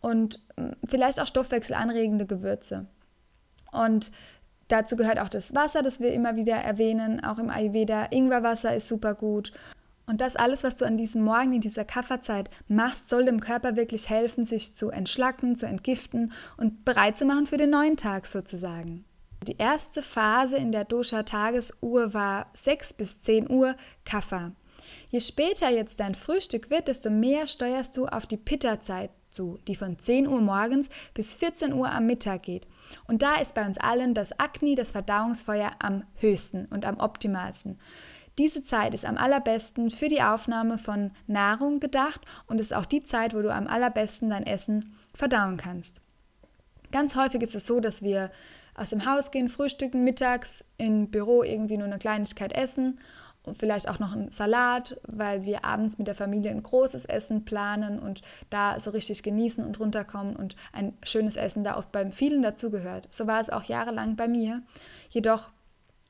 und 0.00 0.40
hm, 0.56 0.72
vielleicht 0.88 1.20
auch 1.20 1.28
stoffwechselanregende 1.28 2.26
Gewürze. 2.26 2.86
Und 3.76 4.10
Dazu 4.68 4.96
gehört 4.96 5.18
auch 5.18 5.28
das 5.28 5.54
Wasser, 5.54 5.82
das 5.82 6.00
wir 6.00 6.12
immer 6.12 6.36
wieder 6.36 6.56
erwähnen, 6.56 7.22
auch 7.22 7.38
im 7.38 7.50
Ayurveda. 7.50 8.06
Ingwerwasser 8.10 8.74
ist 8.74 8.88
super 8.88 9.14
gut. 9.14 9.52
Und 10.06 10.20
das 10.20 10.36
alles, 10.36 10.62
was 10.62 10.76
du 10.76 10.84
an 10.84 10.96
diesem 10.96 11.22
Morgen 11.22 11.54
in 11.54 11.60
dieser 11.60 11.84
Kafferzeit 11.84 12.48
machst, 12.68 13.08
soll 13.08 13.24
dem 13.24 13.40
Körper 13.40 13.76
wirklich 13.76 14.08
helfen, 14.08 14.44
sich 14.44 14.74
zu 14.74 14.90
entschlacken, 14.90 15.56
zu 15.56 15.66
entgiften 15.66 16.32
und 16.56 16.84
bereit 16.84 17.18
zu 17.18 17.24
machen 17.24 17.46
für 17.46 17.56
den 17.56 17.70
neuen 17.70 17.96
Tag 17.96 18.26
sozusagen. 18.26 19.04
Die 19.42 19.58
erste 19.58 20.02
Phase 20.02 20.56
in 20.56 20.72
der 20.72 20.84
Dosha-Tagesuhr 20.84 22.14
war 22.14 22.50
6 22.54 22.94
bis 22.94 23.20
10 23.20 23.50
Uhr 23.50 23.76
Kaffer. 24.04 24.52
Je 25.10 25.20
später 25.20 25.68
jetzt 25.68 26.00
dein 26.00 26.14
Frühstück 26.14 26.70
wird, 26.70 26.88
desto 26.88 27.10
mehr 27.10 27.46
steuerst 27.46 27.96
du 27.96 28.06
auf 28.06 28.26
die 28.26 28.36
Pitta-Zeit 28.36 29.10
zu, 29.36 29.58
die 29.68 29.76
von 29.76 29.98
10 29.98 30.26
Uhr 30.26 30.40
morgens 30.40 30.88
bis 31.14 31.34
14 31.34 31.72
Uhr 31.72 31.90
am 31.92 32.06
Mittag 32.06 32.42
geht. 32.42 32.66
Und 33.06 33.22
da 33.22 33.36
ist 33.36 33.54
bei 33.54 33.64
uns 33.64 33.78
allen 33.78 34.14
das 34.14 34.38
Akne, 34.40 34.74
das 34.74 34.90
Verdauungsfeuer, 34.90 35.70
am 35.78 36.02
höchsten 36.16 36.64
und 36.66 36.84
am 36.84 36.98
optimalsten. 36.98 37.78
Diese 38.38 38.62
Zeit 38.62 38.94
ist 38.94 39.04
am 39.04 39.16
allerbesten 39.16 39.90
für 39.90 40.08
die 40.08 40.22
Aufnahme 40.22 40.76
von 40.78 41.12
Nahrung 41.26 41.80
gedacht 41.80 42.20
und 42.46 42.60
ist 42.60 42.74
auch 42.74 42.84
die 42.84 43.02
Zeit, 43.02 43.34
wo 43.34 43.40
du 43.40 43.52
am 43.52 43.66
allerbesten 43.66 44.30
dein 44.30 44.46
Essen 44.46 44.96
verdauen 45.14 45.56
kannst. 45.56 46.02
Ganz 46.92 47.16
häufig 47.16 47.42
ist 47.42 47.54
es 47.54 47.66
so, 47.66 47.80
dass 47.80 48.02
wir 48.02 48.30
aus 48.74 48.90
dem 48.90 49.06
Haus 49.06 49.30
gehen, 49.30 49.48
frühstücken, 49.48 50.04
mittags 50.04 50.64
im 50.76 51.10
Büro 51.10 51.42
irgendwie 51.42 51.78
nur 51.78 51.86
eine 51.86 51.98
Kleinigkeit 51.98 52.52
essen 52.52 53.00
und 53.46 53.56
vielleicht 53.56 53.88
auch 53.88 53.98
noch 53.98 54.12
einen 54.12 54.30
Salat, 54.30 55.00
weil 55.06 55.44
wir 55.44 55.64
abends 55.64 55.98
mit 55.98 56.08
der 56.08 56.14
Familie 56.14 56.50
ein 56.50 56.62
großes 56.62 57.04
Essen 57.06 57.44
planen 57.44 57.98
und 57.98 58.22
da 58.50 58.78
so 58.78 58.90
richtig 58.90 59.22
genießen 59.22 59.64
und 59.64 59.80
runterkommen 59.80 60.36
und 60.36 60.56
ein 60.72 60.94
schönes 61.02 61.36
Essen 61.36 61.64
da 61.64 61.76
oft 61.76 61.92
beim 61.92 62.12
vielen 62.12 62.42
dazugehört. 62.42 63.08
So 63.10 63.26
war 63.26 63.40
es 63.40 63.48
auch 63.48 63.64
jahrelang 63.64 64.16
bei 64.16 64.28
mir. 64.28 64.62
Jedoch 65.08 65.50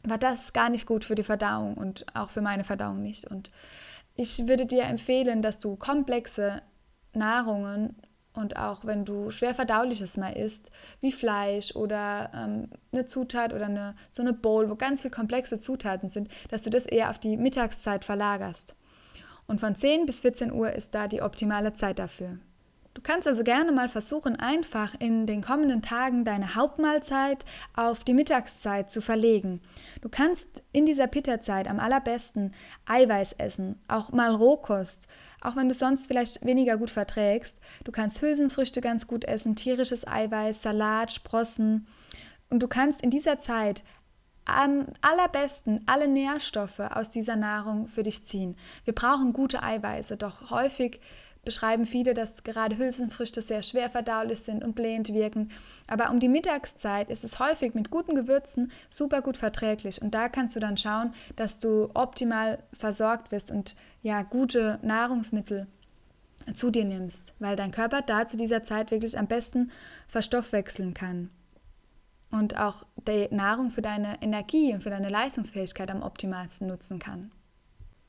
war 0.02 0.18
das 0.18 0.52
gar 0.52 0.70
nicht 0.70 0.86
gut 0.86 1.04
für 1.04 1.14
die 1.14 1.22
Verdauung 1.22 1.74
und 1.74 2.06
auch 2.14 2.30
für 2.30 2.40
meine 2.40 2.64
Verdauung 2.64 3.02
nicht. 3.02 3.26
Und 3.26 3.50
ich 4.14 4.48
würde 4.48 4.66
dir 4.66 4.84
empfehlen, 4.84 5.42
dass 5.42 5.58
du 5.58 5.76
komplexe 5.76 6.62
Nahrungen 7.12 7.96
und 8.36 8.56
auch 8.56 8.84
wenn 8.84 9.04
du 9.04 9.30
schwer 9.30 9.54
verdauliches 9.54 10.16
mal 10.16 10.32
isst, 10.32 10.70
wie 11.00 11.12
Fleisch 11.12 11.74
oder 11.74 12.30
ähm, 12.34 12.68
eine 12.92 13.06
Zutat 13.06 13.52
oder 13.52 13.66
eine, 13.66 13.94
so 14.10 14.22
eine 14.22 14.32
Bowl, 14.32 14.70
wo 14.70 14.76
ganz 14.76 15.02
viele 15.02 15.12
komplexe 15.12 15.58
Zutaten 15.58 16.08
sind, 16.08 16.28
dass 16.50 16.62
du 16.62 16.70
das 16.70 16.86
eher 16.86 17.10
auf 17.10 17.18
die 17.18 17.36
Mittagszeit 17.36 18.04
verlagerst. 18.04 18.74
Und 19.46 19.60
von 19.60 19.74
10 19.74 20.06
bis 20.06 20.20
14 20.20 20.52
Uhr 20.52 20.72
ist 20.72 20.94
da 20.94 21.08
die 21.08 21.22
optimale 21.22 21.72
Zeit 21.74 21.98
dafür. 21.98 22.38
Du 22.96 23.02
kannst 23.02 23.28
also 23.28 23.44
gerne 23.44 23.72
mal 23.72 23.90
versuchen, 23.90 24.36
einfach 24.36 24.94
in 24.98 25.26
den 25.26 25.42
kommenden 25.42 25.82
Tagen 25.82 26.24
deine 26.24 26.54
Hauptmahlzeit 26.54 27.44
auf 27.74 28.04
die 28.04 28.14
Mittagszeit 28.14 28.90
zu 28.90 29.02
verlegen. 29.02 29.60
Du 30.00 30.08
kannst 30.08 30.48
in 30.72 30.86
dieser 30.86 31.06
Pitta-Zeit 31.06 31.68
am 31.68 31.78
allerbesten 31.78 32.54
Eiweiß 32.86 33.34
essen, 33.34 33.78
auch 33.86 34.12
mal 34.12 34.34
Rohkost, 34.34 35.08
auch 35.42 35.56
wenn 35.56 35.68
du 35.68 35.74
sonst 35.74 36.06
vielleicht 36.06 36.42
weniger 36.42 36.78
gut 36.78 36.88
verträgst. 36.88 37.58
Du 37.84 37.92
kannst 37.92 38.22
Hülsenfrüchte 38.22 38.80
ganz 38.80 39.06
gut 39.06 39.26
essen, 39.26 39.56
tierisches 39.56 40.08
Eiweiß, 40.08 40.62
Salat, 40.62 41.12
Sprossen. 41.12 41.86
Und 42.48 42.60
du 42.60 42.66
kannst 42.66 43.02
in 43.02 43.10
dieser 43.10 43.38
Zeit 43.40 43.84
am 44.46 44.86
allerbesten 45.02 45.82
alle 45.84 46.08
Nährstoffe 46.08 46.78
aus 46.78 47.10
dieser 47.10 47.36
Nahrung 47.36 47.88
für 47.88 48.04
dich 48.04 48.24
ziehen. 48.24 48.56
Wir 48.84 48.94
brauchen 48.94 49.34
gute 49.34 49.62
Eiweiße, 49.62 50.16
doch 50.16 50.50
häufig 50.50 51.00
beschreiben 51.46 51.86
viele, 51.86 52.12
dass 52.12 52.44
gerade 52.44 52.76
Hülsenfrüchte 52.76 53.40
sehr 53.40 53.62
schwer 53.62 53.88
verdaulich 53.88 54.40
sind 54.40 54.62
und 54.62 54.74
blähend 54.74 55.14
wirken. 55.14 55.50
Aber 55.86 56.10
um 56.10 56.20
die 56.20 56.28
Mittagszeit 56.28 57.08
ist 57.08 57.24
es 57.24 57.38
häufig 57.38 57.72
mit 57.72 57.90
guten 57.90 58.14
Gewürzen 58.14 58.70
super 58.90 59.22
gut 59.22 59.38
verträglich. 59.38 60.02
Und 60.02 60.14
da 60.14 60.28
kannst 60.28 60.54
du 60.54 60.60
dann 60.60 60.76
schauen, 60.76 61.14
dass 61.36 61.58
du 61.58 61.88
optimal 61.94 62.58
versorgt 62.74 63.32
wirst 63.32 63.50
und 63.50 63.76
ja, 64.02 64.22
gute 64.22 64.78
Nahrungsmittel 64.82 65.66
zu 66.52 66.70
dir 66.70 66.84
nimmst, 66.84 67.32
weil 67.38 67.56
dein 67.56 67.70
Körper 67.70 68.02
da 68.02 68.26
zu 68.26 68.36
dieser 68.36 68.62
Zeit 68.62 68.90
wirklich 68.90 69.18
am 69.18 69.26
besten 69.26 69.70
verstoffwechseln 70.08 70.92
kann 70.92 71.30
und 72.30 72.58
auch 72.58 72.84
die 73.08 73.28
Nahrung 73.30 73.70
für 73.70 73.82
deine 73.82 74.20
Energie 74.20 74.74
und 74.74 74.82
für 74.82 74.90
deine 74.90 75.08
Leistungsfähigkeit 75.08 75.90
am 75.90 76.02
optimalsten 76.02 76.66
nutzen 76.66 76.98
kann. 76.98 77.30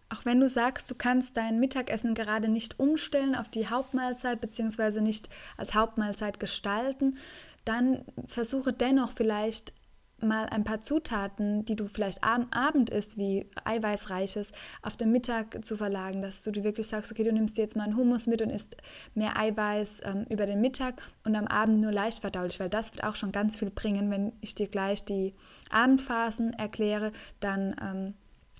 Auch 0.09 0.23
wenn 0.23 0.39
du 0.39 0.47
sagst, 0.47 0.89
du 0.89 0.95
kannst 0.95 1.35
dein 1.35 1.59
Mittagessen 1.59 2.15
gerade 2.15 2.47
nicht 2.47 2.79
umstellen 2.79 3.35
auf 3.35 3.49
die 3.49 3.67
Hauptmahlzeit 3.67 4.39
bzw. 4.39 5.01
nicht 5.01 5.29
als 5.57 5.73
Hauptmahlzeit 5.73 6.39
gestalten, 6.39 7.17
dann 7.65 8.05
versuche 8.27 8.71
dennoch 8.71 9.11
vielleicht 9.11 9.73
mal 10.21 10.45
ein 10.45 10.63
paar 10.63 10.81
Zutaten, 10.81 11.65
die 11.65 11.75
du 11.75 11.87
vielleicht 11.87 12.23
am 12.23 12.47
Abend 12.51 12.89
isst, 12.89 13.17
wie 13.17 13.45
eiweißreiches, 13.65 14.51
auf 14.81 14.97
den 14.97 15.11
Mittag 15.11 15.63
zu 15.63 15.77
verlagern, 15.77 16.21
dass 16.21 16.41
du 16.41 16.51
dir 16.51 16.63
wirklich 16.63 16.87
sagst, 16.87 17.11
okay, 17.11 17.23
du 17.23 17.31
nimmst 17.31 17.57
dir 17.57 17.61
jetzt 17.61 17.75
mal 17.75 17.83
einen 17.83 17.97
Hummus 17.97 18.25
mit 18.25 18.41
und 18.41 18.49
isst 18.49 18.77
mehr 19.13 19.37
Eiweiß 19.37 20.01
ähm, 20.05 20.25
über 20.29 20.45
den 20.45 20.61
Mittag 20.61 20.95
und 21.23 21.35
am 21.35 21.47
Abend 21.47 21.81
nur 21.81 21.91
leicht 21.91 22.21
verdaulich, 22.21 22.59
weil 22.59 22.69
das 22.69 22.93
wird 22.93 23.03
auch 23.03 23.15
schon 23.15 23.31
ganz 23.31 23.59
viel 23.59 23.69
bringen. 23.69 24.09
Wenn 24.09 24.33
ich 24.41 24.55
dir 24.55 24.67
gleich 24.67 25.05
die 25.05 25.35
Abendphasen 25.69 26.53
erkläre, 26.53 27.11
dann 27.39 27.75
ähm, 27.79 28.13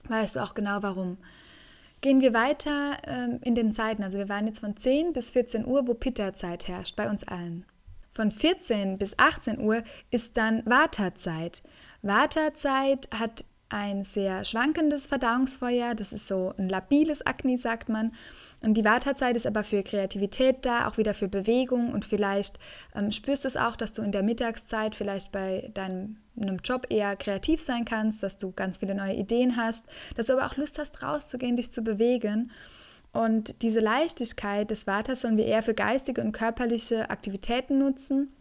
weißt 0.10 0.36
du 0.36 0.44
auch 0.44 0.54
genau 0.54 0.82
warum. 0.82 1.18
Gehen 2.02 2.22
wir 2.22 2.34
weiter 2.34 2.98
ähm, 3.08 3.40
in 3.44 3.56
den 3.56 3.72
Zeiten. 3.72 4.04
Also 4.04 4.18
wir 4.18 4.30
waren 4.30 4.46
jetzt 4.46 4.60
von 4.60 4.78
10 4.78 5.14
bis 5.14 5.32
14 5.32 5.66
Uhr, 5.66 5.88
wo 5.88 5.94
Pitta-Zeit 5.94 6.68
herrscht, 6.68 6.96
bei 6.96 7.10
uns 7.10 7.24
allen. 7.24 7.66
Von 8.14 8.32
14 8.32 8.98
bis 8.98 9.18
18 9.18 9.60
Uhr 9.60 9.84
ist 10.12 10.38
dann 10.38 10.64
Vata-Zeit. 10.66 11.64
Vata-Zeit 12.02 13.10
hat 13.18 13.46
ein 13.70 14.04
sehr 14.04 14.46
schwankendes 14.46 15.08
Verdauungsfeuer, 15.08 15.94
das 15.94 16.14
ist 16.14 16.28
so 16.28 16.54
ein 16.58 16.70
labiles 16.70 17.26
Akne, 17.26 17.58
sagt 17.58 17.90
man. 17.90 18.14
Und 18.62 18.74
die 18.74 18.86
Wartezeit 18.86 19.38
ist 19.38 19.46
aber 19.46 19.64
für 19.64 19.84
Kreativität 19.84 20.66
da, 20.66 20.88
auch 20.88 20.98
wieder 20.98 21.14
für 21.14 21.28
Bewegung 21.28 21.94
und 21.94 22.06
vielleicht 22.06 22.58
ähm, 22.96 23.12
spürst 23.12 23.44
du 23.44 23.48
es 23.48 23.58
auch, 23.58 23.76
dass 23.76 23.94
du 23.94 24.02
in 24.02 24.12
der 24.12 24.24
Mittagszeit 24.24 24.96
vielleicht 24.96 25.32
bei 25.32 25.70
deinem 25.74 26.18
einem 26.40 26.58
Job 26.64 26.86
eher 26.90 27.16
kreativ 27.16 27.62
sein 27.62 27.84
kannst, 27.84 28.22
dass 28.22 28.38
du 28.38 28.52
ganz 28.52 28.78
viele 28.78 28.94
neue 28.94 29.16
Ideen 29.16 29.58
hast, 29.58 29.84
dass 30.16 30.28
du 30.28 30.34
aber 30.34 30.46
auch 30.46 30.56
Lust 30.56 30.78
hast, 30.78 31.02
rauszugehen, 31.02 31.56
dich 31.56 31.72
zu 31.72 31.82
bewegen. 31.82 32.52
Und 33.12 33.64
diese 33.64 33.80
Leichtigkeit 33.80 34.70
des 34.70 34.84
Vaters 34.84 35.22
sollen 35.22 35.38
wir 35.38 35.46
eher 35.46 35.64
für 35.64 35.74
geistige 35.74 36.22
und 36.22 36.34
körperliche 36.34 37.10
Aktivitäten 37.10 37.80
nutzen 37.80 38.32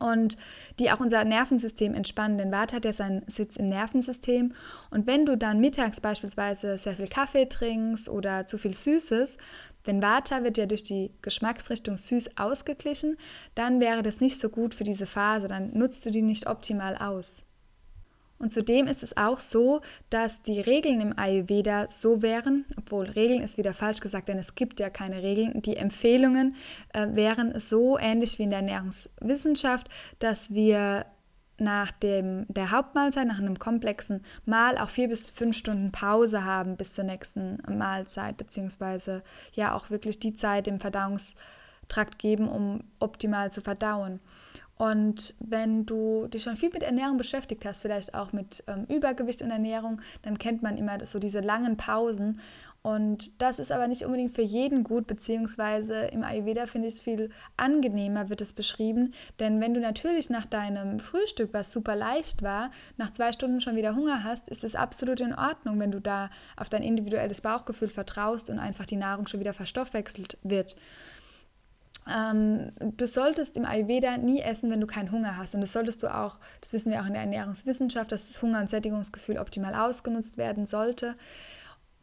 und 0.00 0.36
die 0.78 0.90
auch 0.90 1.00
unser 1.00 1.24
Nervensystem 1.24 1.94
entspannen. 1.94 2.38
Denn 2.38 2.52
Vata 2.52 2.76
hat 2.76 2.84
ja 2.84 2.92
seinen 2.92 3.22
Sitz 3.26 3.56
im 3.56 3.66
Nervensystem. 3.66 4.54
Und 4.90 5.06
wenn 5.06 5.26
du 5.26 5.36
dann 5.36 5.60
mittags 5.60 6.00
beispielsweise 6.00 6.78
sehr 6.78 6.96
viel 6.96 7.08
Kaffee 7.08 7.46
trinkst 7.46 8.08
oder 8.08 8.46
zu 8.46 8.58
viel 8.58 8.74
Süßes, 8.74 9.38
denn 9.86 10.02
Vata 10.02 10.44
wird 10.44 10.58
ja 10.58 10.66
durch 10.66 10.82
die 10.82 11.12
Geschmacksrichtung 11.22 11.96
süß 11.96 12.36
ausgeglichen, 12.36 13.16
dann 13.54 13.80
wäre 13.80 14.02
das 14.02 14.20
nicht 14.20 14.40
so 14.40 14.48
gut 14.50 14.74
für 14.74 14.84
diese 14.84 15.06
Phase, 15.06 15.48
dann 15.48 15.72
nutzt 15.72 16.04
du 16.04 16.10
die 16.10 16.22
nicht 16.22 16.46
optimal 16.46 16.96
aus. 16.96 17.47
Und 18.38 18.52
zudem 18.52 18.86
ist 18.86 19.02
es 19.02 19.16
auch 19.16 19.40
so, 19.40 19.80
dass 20.10 20.42
die 20.42 20.60
Regeln 20.60 21.00
im 21.00 21.18
Ayurveda 21.18 21.88
so 21.90 22.22
wären, 22.22 22.64
obwohl 22.76 23.06
Regeln 23.06 23.42
ist 23.42 23.58
wieder 23.58 23.74
falsch 23.74 24.00
gesagt, 24.00 24.28
denn 24.28 24.38
es 24.38 24.54
gibt 24.54 24.78
ja 24.78 24.90
keine 24.90 25.22
Regeln. 25.22 25.60
Die 25.62 25.76
Empfehlungen 25.76 26.54
äh, 26.92 27.08
wären 27.12 27.58
so 27.58 27.98
ähnlich 27.98 28.38
wie 28.38 28.44
in 28.44 28.50
der 28.50 28.60
Ernährungswissenschaft, 28.60 29.88
dass 30.20 30.54
wir 30.54 31.06
nach 31.60 31.90
dem, 31.90 32.46
der 32.48 32.70
Hauptmahlzeit, 32.70 33.26
nach 33.26 33.38
einem 33.38 33.58
komplexen 33.58 34.22
Mahl 34.44 34.78
auch 34.78 34.88
vier 34.88 35.08
bis 35.08 35.30
fünf 35.30 35.56
Stunden 35.56 35.90
Pause 35.90 36.44
haben 36.44 36.76
bis 36.76 36.94
zur 36.94 37.04
nächsten 37.04 37.58
Mahlzeit, 37.68 38.36
beziehungsweise 38.36 39.22
ja 39.52 39.74
auch 39.74 39.90
wirklich 39.90 40.20
die 40.20 40.34
Zeit 40.36 40.68
im 40.68 40.78
Verdauungstrakt 40.78 42.18
geben, 42.18 42.48
um 42.48 42.84
optimal 43.00 43.50
zu 43.50 43.60
verdauen. 43.60 44.20
Und 44.78 45.34
wenn 45.40 45.86
du 45.86 46.28
dich 46.28 46.44
schon 46.44 46.56
viel 46.56 46.70
mit 46.72 46.84
Ernährung 46.84 47.16
beschäftigt 47.16 47.64
hast, 47.64 47.82
vielleicht 47.82 48.14
auch 48.14 48.32
mit 48.32 48.62
ähm, 48.68 48.84
Übergewicht 48.88 49.42
und 49.42 49.50
Ernährung, 49.50 50.00
dann 50.22 50.38
kennt 50.38 50.62
man 50.62 50.78
immer 50.78 51.04
so 51.04 51.18
diese 51.18 51.40
langen 51.40 51.76
Pausen. 51.76 52.40
Und 52.80 53.42
das 53.42 53.58
ist 53.58 53.72
aber 53.72 53.88
nicht 53.88 54.04
unbedingt 54.04 54.32
für 54.32 54.42
jeden 54.42 54.84
gut, 54.84 55.08
beziehungsweise 55.08 56.06
im 56.06 56.22
Ayurveda 56.22 56.66
finde 56.66 56.86
ich 56.86 56.94
es 56.94 57.02
viel 57.02 57.30
angenehmer, 57.56 58.28
wird 58.28 58.40
es 58.40 58.52
beschrieben. 58.52 59.14
Denn 59.40 59.60
wenn 59.60 59.74
du 59.74 59.80
natürlich 59.80 60.30
nach 60.30 60.46
deinem 60.46 61.00
Frühstück, 61.00 61.52
was 61.52 61.72
super 61.72 61.96
leicht 61.96 62.42
war, 62.42 62.70
nach 62.96 63.12
zwei 63.12 63.32
Stunden 63.32 63.60
schon 63.60 63.74
wieder 63.74 63.96
Hunger 63.96 64.22
hast, 64.22 64.48
ist 64.48 64.62
es 64.62 64.76
absolut 64.76 65.20
in 65.20 65.34
Ordnung, 65.34 65.80
wenn 65.80 65.90
du 65.90 66.00
da 66.00 66.30
auf 66.56 66.68
dein 66.68 66.84
individuelles 66.84 67.40
Bauchgefühl 67.40 67.88
vertraust 67.88 68.48
und 68.48 68.60
einfach 68.60 68.86
die 68.86 68.96
Nahrung 68.96 69.26
schon 69.26 69.40
wieder 69.40 69.54
verstoffwechselt 69.54 70.38
wird. 70.44 70.76
Ähm, 72.08 72.72
du 72.80 73.06
solltest 73.06 73.56
im 73.56 73.64
Ayurveda 73.64 74.16
nie 74.16 74.40
essen, 74.40 74.70
wenn 74.70 74.80
du 74.80 74.86
keinen 74.86 75.12
Hunger 75.12 75.36
hast. 75.36 75.54
Und 75.54 75.60
das 75.60 75.72
solltest 75.72 76.02
du 76.02 76.14
auch, 76.14 76.38
das 76.60 76.72
wissen 76.72 76.90
wir 76.92 77.02
auch 77.02 77.06
in 77.06 77.12
der 77.12 77.22
Ernährungswissenschaft, 77.22 78.12
dass 78.12 78.28
das 78.28 78.42
Hunger- 78.42 78.60
und 78.60 78.70
Sättigungsgefühl 78.70 79.38
optimal 79.38 79.74
ausgenutzt 79.74 80.38
werden 80.38 80.64
sollte. 80.64 81.16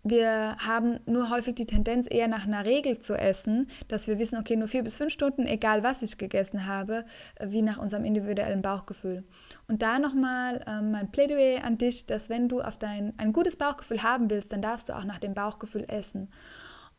Wir 0.08 0.56
haben 0.60 1.00
nur 1.08 1.32
häufig 1.32 1.56
die 1.56 1.66
Tendenz, 1.66 2.06
eher 2.08 2.28
nach 2.28 2.46
einer 2.46 2.64
Regel 2.64 3.00
zu 3.00 3.18
essen, 3.18 3.68
dass 3.88 4.08
wir 4.08 4.20
wissen, 4.20 4.38
okay, 4.38 4.56
nur 4.56 4.68
vier 4.68 4.84
bis 4.84 4.96
fünf 4.96 5.12
Stunden, 5.12 5.48
egal 5.48 5.82
was 5.82 6.04
ich 6.04 6.20
gegessen 6.20 6.68
habe, 6.68 7.06
wie 7.44 7.64
nach 7.64 7.80
unserem 7.80 8.06
individuellen 8.06 8.62
Bauchgefühl. 8.62 9.24
Und 9.68 9.82
da 9.82 9.98
nochmal 9.98 10.64
ähm, 10.68 10.92
mein 10.92 11.10
Plädoyer 11.10 11.64
an 11.64 11.80
dich, 11.80 12.06
dass 12.06 12.30
wenn 12.30 12.48
du 12.48 12.62
auf 12.62 12.78
dein, 12.78 13.18
ein 13.18 13.34
gutes 13.34 13.56
Bauchgefühl 13.56 14.04
haben 14.04 14.30
willst, 14.30 14.54
dann 14.54 14.62
darfst 14.62 14.90
du 14.90 14.94
auch 14.94 15.06
nach 15.06 15.18
dem 15.18 15.34
Bauchgefühl 15.34 15.86
essen. 15.88 16.30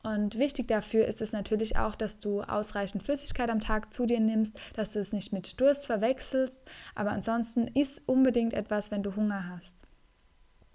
Und 0.06 0.38
wichtig 0.38 0.68
dafür 0.68 1.06
ist 1.06 1.20
es 1.20 1.32
natürlich 1.32 1.78
auch, 1.78 1.96
dass 1.96 2.20
du 2.20 2.40
ausreichend 2.40 3.02
Flüssigkeit 3.02 3.50
am 3.50 3.58
Tag 3.58 3.92
zu 3.92 4.06
dir 4.06 4.20
nimmst, 4.20 4.56
dass 4.76 4.92
du 4.92 5.00
es 5.00 5.12
nicht 5.12 5.32
mit 5.32 5.60
Durst 5.60 5.84
verwechselst. 5.84 6.62
Aber 6.94 7.10
ansonsten 7.10 7.66
isst 7.66 8.02
unbedingt 8.06 8.52
etwas, 8.52 8.92
wenn 8.92 9.02
du 9.02 9.16
Hunger 9.16 9.50
hast. 9.50 9.74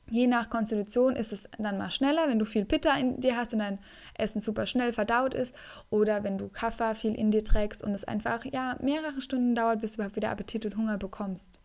Je 0.09 0.27
nach 0.27 0.49
Konstitution 0.49 1.15
ist 1.15 1.31
es 1.31 1.47
dann 1.57 1.77
mal 1.77 1.91
schneller, 1.91 2.27
wenn 2.27 2.39
du 2.39 2.45
viel 2.45 2.65
Pitta 2.65 2.97
in 2.97 3.21
dir 3.21 3.37
hast 3.37 3.53
und 3.53 3.59
dein 3.59 3.79
Essen 4.15 4.41
super 4.41 4.65
schnell 4.65 4.91
verdaut 4.91 5.33
ist. 5.33 5.55
Oder 5.89 6.25
wenn 6.25 6.37
du 6.37 6.49
Kaffer 6.49 6.93
viel 6.93 7.15
in 7.15 7.31
dir 7.31 7.45
trägst 7.45 7.85
und 7.85 7.93
es 7.93 8.03
einfach 8.03 8.43
ja, 8.43 8.75
mehrere 8.81 9.21
Stunden 9.21 9.55
dauert, 9.55 9.79
bis 9.79 9.93
du 9.93 9.99
überhaupt 9.99 10.17
wieder 10.17 10.31
Appetit 10.31 10.65
und 10.65 10.75
Hunger 10.75 10.97
bekommst. 10.97 11.61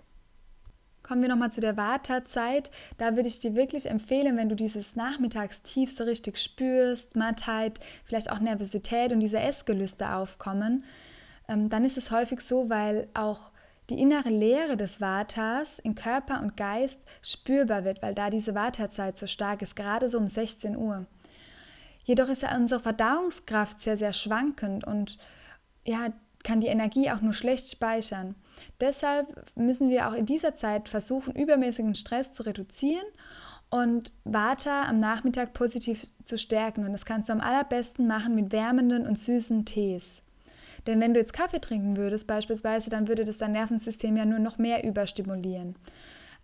Kommen 1.06 1.22
wir 1.22 1.28
nochmal 1.28 1.52
zu 1.52 1.60
der 1.60 1.76
Wartezeit. 1.76 2.72
Da 2.98 3.14
würde 3.14 3.28
ich 3.28 3.38
dir 3.38 3.54
wirklich 3.54 3.86
empfehlen, 3.86 4.36
wenn 4.36 4.48
du 4.48 4.56
dieses 4.56 4.96
Nachmittagstief 4.96 5.92
so 5.92 6.02
richtig 6.02 6.36
spürst, 6.36 7.14
Mattheit, 7.14 7.78
vielleicht 8.04 8.32
auch 8.32 8.40
Nervosität 8.40 9.12
und 9.12 9.20
diese 9.20 9.38
Essgelüste 9.38 10.14
aufkommen, 10.14 10.82
ähm, 11.48 11.68
dann 11.68 11.84
ist 11.84 11.96
es 11.96 12.10
häufig 12.10 12.40
so, 12.40 12.70
weil 12.70 13.06
auch 13.14 13.52
die 13.88 14.00
innere 14.00 14.30
Leere 14.30 14.76
des 14.76 15.00
Vatas 15.00 15.78
in 15.78 15.94
Körper 15.94 16.40
und 16.40 16.56
Geist 16.56 16.98
spürbar 17.22 17.84
wird, 17.84 18.02
weil 18.02 18.16
da 18.16 18.28
diese 18.28 18.56
Vata-Zeit 18.56 19.16
so 19.16 19.28
stark 19.28 19.62
ist, 19.62 19.76
gerade 19.76 20.08
so 20.08 20.18
um 20.18 20.26
16 20.26 20.76
Uhr. 20.76 21.06
Jedoch 22.02 22.28
ist 22.28 22.42
ja 22.42 22.56
unsere 22.56 22.80
Verdauungskraft 22.80 23.80
sehr, 23.80 23.96
sehr 23.96 24.12
schwankend 24.12 24.84
und 24.84 25.18
ja, 25.84 26.08
kann 26.42 26.60
die 26.60 26.66
Energie 26.66 27.12
auch 27.12 27.20
nur 27.20 27.32
schlecht 27.32 27.70
speichern. 27.70 28.34
Deshalb 28.80 29.44
müssen 29.56 29.90
wir 29.90 30.08
auch 30.08 30.14
in 30.14 30.26
dieser 30.26 30.54
Zeit 30.54 30.88
versuchen, 30.88 31.34
übermäßigen 31.34 31.94
Stress 31.94 32.32
zu 32.32 32.44
reduzieren 32.44 33.06
und 33.70 34.12
Vata 34.24 34.84
am 34.84 35.00
Nachmittag 35.00 35.52
positiv 35.52 36.06
zu 36.24 36.38
stärken. 36.38 36.84
Und 36.84 36.92
das 36.92 37.04
kannst 37.04 37.28
du 37.28 37.32
am 37.32 37.40
allerbesten 37.40 38.06
machen 38.06 38.34
mit 38.34 38.52
wärmenden 38.52 39.06
und 39.06 39.18
süßen 39.18 39.64
Tees. 39.64 40.22
Denn 40.86 41.00
wenn 41.00 41.14
du 41.14 41.20
jetzt 41.20 41.32
Kaffee 41.32 41.60
trinken 41.60 41.96
würdest 41.96 42.26
beispielsweise, 42.26 42.90
dann 42.90 43.08
würde 43.08 43.24
das 43.24 43.38
dein 43.38 43.52
Nervensystem 43.52 44.16
ja 44.16 44.24
nur 44.24 44.38
noch 44.38 44.58
mehr 44.58 44.84
überstimulieren. 44.84 45.74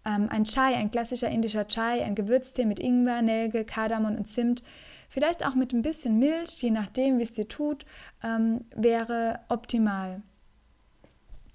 Ähm, 0.05 0.29
ein 0.31 0.45
Chai, 0.45 0.75
ein 0.75 0.91
klassischer 0.91 1.29
indischer 1.29 1.69
Chai, 1.69 2.03
ein 2.03 2.17
Gewürztee 2.17 2.65
mit 2.65 2.81
Ingwer, 2.81 3.23
Nelke, 3.23 3.65
Kardamom 3.65 4.17
und 4.17 4.27
Zimt, 4.27 4.65
vielleicht 5.09 5.47
auch 5.47 5.55
mit 5.55 5.73
ein 5.73 5.83
bisschen 5.83 6.19
Milch, 6.19 6.61
je 6.61 6.71
nachdem, 6.71 7.19
wie 7.19 7.23
es 7.23 7.33
dir 7.33 7.47
tut, 7.47 7.87
ähm, 8.25 8.65
wäre 8.75 9.39
optimal. 9.49 10.23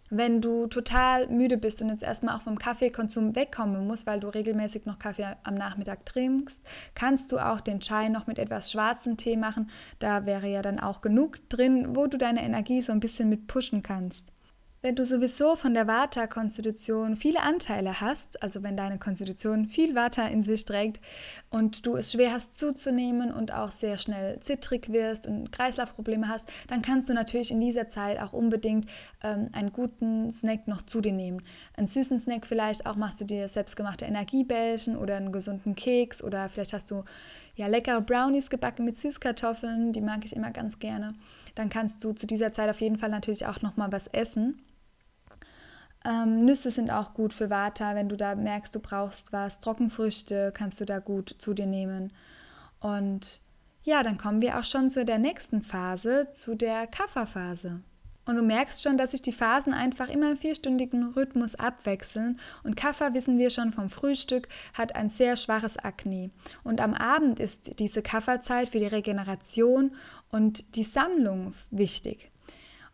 Wenn 0.10 0.40
du 0.42 0.68
total 0.68 1.28
müde 1.28 1.58
bist 1.58 1.82
und 1.82 1.90
jetzt 1.90 2.04
erstmal 2.04 2.38
auch 2.38 2.42
vom 2.42 2.58
Kaffeekonsum 2.58 3.36
wegkommen 3.36 3.86
musst, 3.88 4.08
weil 4.08 4.22
du 4.22 4.30
regelmäßig 4.30 4.86
noch 4.86 5.00
Kaffee 5.00 5.36
am 5.44 5.56
Nachmittag 5.56 6.06
trinkst, 6.06 6.62
kannst 6.96 7.32
du 7.32 7.40
auch 7.40 7.60
den 7.60 7.82
Chai 7.82 8.08
noch 8.08 8.26
mit 8.26 8.40
etwas 8.40 8.72
schwarzem 8.72 9.18
Tee 9.18 9.36
machen. 9.36 9.70
Da 10.00 10.26
wäre 10.26 10.48
ja 10.48 10.62
dann 10.62 10.80
auch 10.80 11.02
genug 11.02 11.50
drin, 11.50 11.96
wo 11.96 12.08
du 12.08 12.18
deine 12.18 12.44
Energie 12.44 12.82
so 12.82 12.94
ein 12.94 13.02
bisschen 13.02 13.28
mit 13.28 13.48
pushen 13.48 13.84
kannst. 13.84 14.32
Wenn 14.88 14.96
du 14.96 15.04
sowieso 15.04 15.58
von 15.58 15.74
der 15.74 15.86
Vata-Konstitution 15.86 17.18
viele 17.18 17.42
Anteile 17.42 18.00
hast, 18.00 18.42
also 18.42 18.64
wenn 18.64 18.78
deine 18.78 18.98
Konstitution 18.98 19.66
viel 19.66 19.96
Vata 19.96 20.26
in 20.28 20.44
sich 20.44 20.64
trägt 20.64 21.02
und 21.50 21.86
du 21.86 21.98
es 21.98 22.14
schwer 22.14 22.32
hast 22.32 22.56
zuzunehmen 22.56 23.34
und 23.34 23.54
auch 23.54 23.72
sehr 23.72 23.98
schnell 23.98 24.40
zittrig 24.40 24.94
wirst 24.94 25.28
und 25.28 25.52
Kreislaufprobleme 25.52 26.30
hast, 26.30 26.48
dann 26.70 26.82
kannst 26.82 27.10
du 27.10 27.14
natürlich 27.14 27.52
in 27.52 27.60
dieser 27.60 27.90
Zeit 27.90 28.18
auch 28.22 28.32
unbedingt 28.32 28.90
ähm, 29.26 29.50
einen 29.52 29.74
guten 29.74 30.32
Snack 30.32 30.70
noch 30.70 30.82
zu 30.82 31.02
dir 31.02 31.12
nehmen. 31.12 31.42
Einen 31.76 31.88
süßen 31.88 32.18
Snack 32.18 32.46
vielleicht 32.46 32.86
auch 32.86 32.96
machst 32.96 33.20
du 33.20 33.26
dir 33.26 33.50
selbstgemachte 33.50 34.06
Energiebällchen 34.06 34.96
oder 34.96 35.18
einen 35.18 35.34
gesunden 35.34 35.76
Keks 35.76 36.24
oder 36.24 36.48
vielleicht 36.48 36.72
hast 36.72 36.92
du 36.92 37.04
ja, 37.58 37.68
leckere 37.68 38.00
Brownies 38.00 38.50
gebacken 38.50 38.86
mit 38.86 38.98
Süßkartoffeln, 38.98 39.92
die 39.92 40.00
mag 40.00 40.24
ich 40.24 40.34
immer 40.34 40.52
ganz 40.52 40.80
gerne. 40.80 41.14
Dann 41.56 41.68
kannst 41.68 42.06
du 42.06 42.14
zu 42.14 42.26
dieser 42.26 42.54
Zeit 42.54 42.70
auf 42.70 42.80
jeden 42.80 42.98
Fall 42.98 43.10
natürlich 43.10 43.48
auch 43.48 43.62
noch 43.62 43.76
mal 43.76 43.92
was 43.92 44.08
essen. 44.14 44.64
Ähm, 46.08 46.46
Nüsse 46.46 46.72
sind 46.72 46.90
auch 46.90 47.14
gut 47.14 47.34
für 47.34 47.50
Vata, 47.50 47.94
wenn 47.94 48.08
du 48.08 48.16
da 48.16 48.34
merkst, 48.36 48.74
du 48.74 48.80
brauchst 48.80 49.34
was. 49.34 49.60
Trockenfrüchte 49.60 50.54
kannst 50.54 50.80
du 50.80 50.86
da 50.86 51.00
gut 51.00 51.36
zu 51.38 51.54
dir 51.54 51.66
nehmen. 51.66 52.14
Und 52.80 53.42
ja, 53.84 54.04
dann 54.04 54.18
kommen 54.18 54.42
wir 54.42 54.58
auch 54.58 54.64
schon 54.64 54.90
zu 54.90 55.04
der 55.04 55.18
nächsten 55.18 55.62
Phase, 55.62 56.30
zu 56.34 56.56
der 56.56 56.88
Kafferphase. 56.88 57.82
Und 58.26 58.36
du 58.36 58.42
merkst 58.42 58.84
schon, 58.84 58.98
dass 58.98 59.12
sich 59.12 59.22
die 59.22 59.34
Phasen 59.34 59.74
einfach 59.74 60.10
immer 60.10 60.32
im 60.32 60.38
vierstündigen 60.38 61.12
Rhythmus 61.14 61.56
abwechseln. 61.56 62.40
Und 62.64 62.76
Kaffer, 62.76 63.14
wissen 63.14 63.38
wir 63.38 63.50
schon 63.50 63.72
vom 63.74 63.90
Frühstück, 63.90 64.48
hat 64.74 64.96
ein 64.96 65.10
sehr 65.10 65.36
schwaches 65.36 65.78
Akne. 65.78 66.30
Und 66.64 66.82
am 66.82 66.94
Abend 66.94 67.40
ist 67.40 67.80
diese 67.80 68.02
Kafferzeit 68.02 68.70
für 68.70 68.80
die 68.80 68.88
Regeneration 68.88 69.96
und 70.30 70.76
die 70.76 70.84
Sammlung 70.84 71.54
wichtig. 71.72 72.32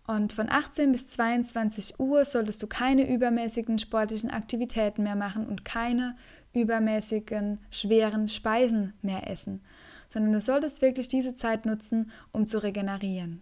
Und 0.05 0.33
von 0.33 0.49
18 0.49 0.91
bis 0.91 1.07
22 1.09 1.99
Uhr 1.99 2.25
solltest 2.25 2.61
du 2.61 2.67
keine 2.67 3.09
übermäßigen 3.09 3.79
sportlichen 3.79 4.31
Aktivitäten 4.31 5.03
mehr 5.03 5.15
machen 5.15 5.47
und 5.47 5.63
keine 5.63 6.17
übermäßigen 6.53 7.59
schweren 7.71 8.27
Speisen 8.27 8.93
mehr 9.01 9.29
essen, 9.29 9.63
sondern 10.09 10.33
du 10.33 10.41
solltest 10.41 10.81
wirklich 10.81 11.07
diese 11.07 11.35
Zeit 11.35 11.65
nutzen, 11.65 12.11
um 12.31 12.45
zu 12.47 12.61
regenerieren. 12.61 13.41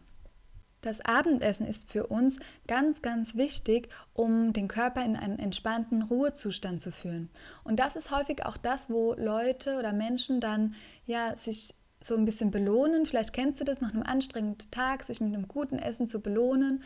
Das 0.81 0.99
Abendessen 1.01 1.67
ist 1.67 1.91
für 1.91 2.07
uns 2.07 2.39
ganz, 2.67 3.03
ganz 3.03 3.36
wichtig, 3.36 3.89
um 4.13 4.51
den 4.51 4.67
Körper 4.67 5.05
in 5.05 5.15
einen 5.15 5.38
entspannten 5.38 6.01
Ruhezustand 6.01 6.81
zu 6.81 6.91
führen. 6.91 7.29
Und 7.63 7.79
das 7.79 7.95
ist 7.95 8.09
häufig 8.09 8.45
auch 8.45 8.57
das, 8.57 8.89
wo 8.89 9.13
Leute 9.13 9.77
oder 9.77 9.93
Menschen 9.93 10.41
dann 10.41 10.73
ja 11.05 11.38
sich 11.38 11.75
so 12.01 12.15
ein 12.15 12.25
bisschen 12.25 12.51
belohnen. 12.51 13.05
Vielleicht 13.05 13.33
kennst 13.33 13.59
du 13.59 13.63
das 13.63 13.81
nach 13.81 13.93
einem 13.93 14.03
anstrengenden 14.03 14.69
Tag, 14.71 15.03
sich 15.03 15.21
mit 15.21 15.33
einem 15.33 15.47
guten 15.47 15.79
Essen 15.79 16.07
zu 16.07 16.19
belohnen. 16.19 16.83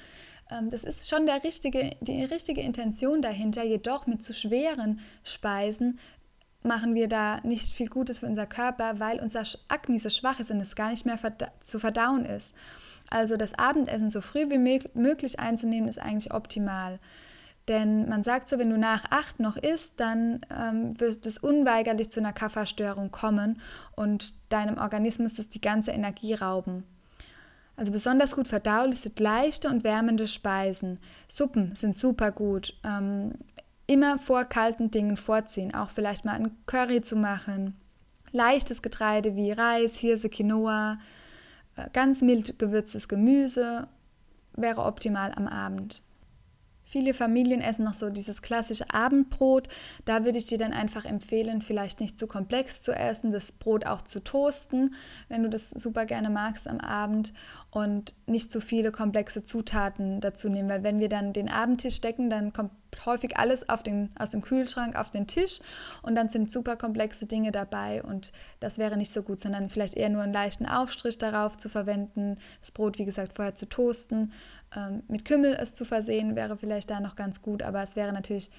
Ähm, 0.52 0.70
das 0.70 0.84
ist 0.84 1.10
schon 1.10 1.26
der 1.26 1.44
richtige, 1.44 1.96
die 2.02 2.24
richtige 2.24 2.62
Intention 2.62 3.22
dahinter, 3.22 3.64
jedoch 3.64 4.08
mit 4.08 4.24
zu 4.24 4.34
schweren 4.34 5.00
Speisen 5.24 6.00
machen 6.66 6.96
wir 6.96 7.08
da 7.08 7.40
nicht 7.44 7.72
viel 7.72 7.88
Gutes 7.88 8.20
für 8.20 8.26
unser 8.26 8.48
Körper, 8.48 9.00
weil 9.00 9.20
unser 9.20 9.44
Akne 9.68 10.00
so 10.00 10.10
schwach 10.10 10.40
ist 10.40 10.52
und 10.52 10.60
es 10.60 10.76
gar 10.76 10.90
nicht 10.90 11.06
mehr 11.06 11.20
zu 11.62 11.80
verdauen 11.80 12.26
ist. 12.26 12.54
Also 13.10 13.38
das 13.38 13.54
Abendessen 13.54 14.10
so 14.10 14.20
früh 14.20 14.50
wie 14.50 14.58
möglich 14.58 15.40
einzunehmen, 15.40 15.88
ist 15.88 16.00
eigentlich 16.00 16.34
optimal. 16.34 17.00
Denn 17.68 18.08
man 18.08 18.22
sagt 18.22 18.50
so, 18.50 18.60
wenn 18.60 18.70
du 18.70 18.78
nach 18.78 19.06
acht 19.10 19.40
noch 19.40 19.58
isst, 19.58 20.00
dann 20.00 20.42
ähm, 20.56 21.00
wird 21.00 21.26
es 21.26 21.40
unweigerlich 21.40 22.12
zu 22.12 22.20
einer 22.20 22.34
Kafferstörung 22.34 23.12
kommen 23.12 23.60
und 23.96 24.34
deinem 24.50 24.78
Organismus 24.78 25.34
das 25.36 25.50
die 25.50 25.62
ganze 25.62 25.92
Energie 25.92 26.36
rauben. 26.36 26.84
Also 27.76 27.92
besonders 27.92 28.36
gut 28.36 28.48
verdaulich 28.48 29.02
sind 29.02 29.20
leichte 29.20 29.68
und 29.70 29.84
wärmende 29.84 30.28
Speisen. 30.28 31.00
Suppen 31.28 31.76
sind 31.76 31.96
super 31.96 32.32
gut. 32.32 32.74
Ähm, 32.84 33.34
immer 33.88 34.18
vor 34.18 34.46
kalten 34.46 34.92
Dingen 34.92 35.18
vorziehen, 35.18 35.74
auch 35.74 35.90
vielleicht 35.90 36.24
mal 36.24 36.34
ein 36.34 36.52
Curry 36.68 37.02
zu 37.02 37.16
machen. 37.16 37.76
Leichtes 38.32 38.82
Getreide 38.82 39.36
wie 39.36 39.52
Reis, 39.52 39.96
Hirse, 39.96 40.30
Quinoa, 40.30 41.00
äh, 41.76 41.90
ganz 41.94 42.22
mild 42.22 42.60
gewürztes 42.60 43.08
Gemüse 43.08 43.88
wäre 44.54 44.84
optimal 44.84 45.34
am 45.36 45.48
Abend. 45.48 46.02
Viele 46.96 47.14
Familien 47.14 47.60
essen 47.60 47.84
noch 47.84 47.94
so 47.94 48.10
dieses 48.10 48.42
klassische 48.42 48.90
Abendbrot. 48.90 49.68
Da 50.06 50.24
würde 50.24 50.38
ich 50.38 50.46
dir 50.46 50.58
dann 50.58 50.72
einfach 50.72 51.04
empfehlen, 51.04 51.62
vielleicht 51.62 52.00
nicht 52.00 52.18
zu 52.18 52.26
komplex 52.26 52.84
zu 52.84 52.94
essen, 52.96 53.34
das 53.34 53.52
Brot 53.52 53.86
auch 53.86 54.02
zu 54.02 54.24
toasten, 54.24 54.96
wenn 55.28 55.44
du 55.44 55.50
das 55.50 55.72
super 55.72 56.06
gerne 56.06 56.30
magst 56.30 56.70
am 56.70 56.80
Abend 56.80 57.34
und 57.70 58.14
nicht 58.28 58.50
zu 58.50 58.62
viele 58.62 58.94
komplexe 58.94 59.44
Zutaten 59.44 60.22
dazu 60.22 60.48
nehmen, 60.48 60.70
weil 60.70 60.84
wenn 60.84 61.02
wir 61.02 61.10
dann 61.10 61.34
den 61.34 61.50
Abendtisch 61.50 62.00
decken, 62.00 62.30
dann 62.30 62.54
kommt 62.54 62.72
häufig 63.06 63.36
alles 63.36 63.66
den, 63.86 64.10
aus 64.18 64.30
dem 64.30 64.42
Kühlschrank 64.42 64.96
auf 64.96 65.12
den 65.12 65.28
Tisch 65.28 65.60
und 66.02 66.16
dann 66.16 66.30
sind 66.30 66.50
super 66.50 66.78
komplexe 66.78 67.26
Dinge 67.26 67.52
dabei 67.52 68.02
und 68.02 68.32
das 68.62 68.78
wäre 68.78 68.96
nicht 68.96 69.12
so 69.12 69.22
gut, 69.22 69.42
sondern 69.42 69.70
vielleicht 69.70 69.96
eher 69.96 70.10
nur 70.10 70.22
einen 70.22 70.32
leichten 70.32 70.66
Aufstrich 70.66 71.18
darauf 71.18 71.58
zu 71.58 71.68
verwenden, 71.68 72.38
das 72.62 72.72
Brot, 72.72 72.98
wie 72.98 73.04
gesagt, 73.04 73.34
vorher 73.36 73.56
zu 73.56 73.68
toasten, 73.68 74.32
ähm, 74.76 75.04
mit 75.08 75.26
Kümmel 75.26 75.58
es 75.60 75.76
zu 75.76 75.86
versehen, 75.86 76.36
wäre 76.36 76.58
vielleicht 76.58 76.90
da 76.90 77.00
noch 77.00 77.16
ganz 77.16 77.42
gut, 77.42 77.64
aber 77.64 77.82
es 77.84 77.96
wäre 77.96 78.14
natürlich 78.14 78.52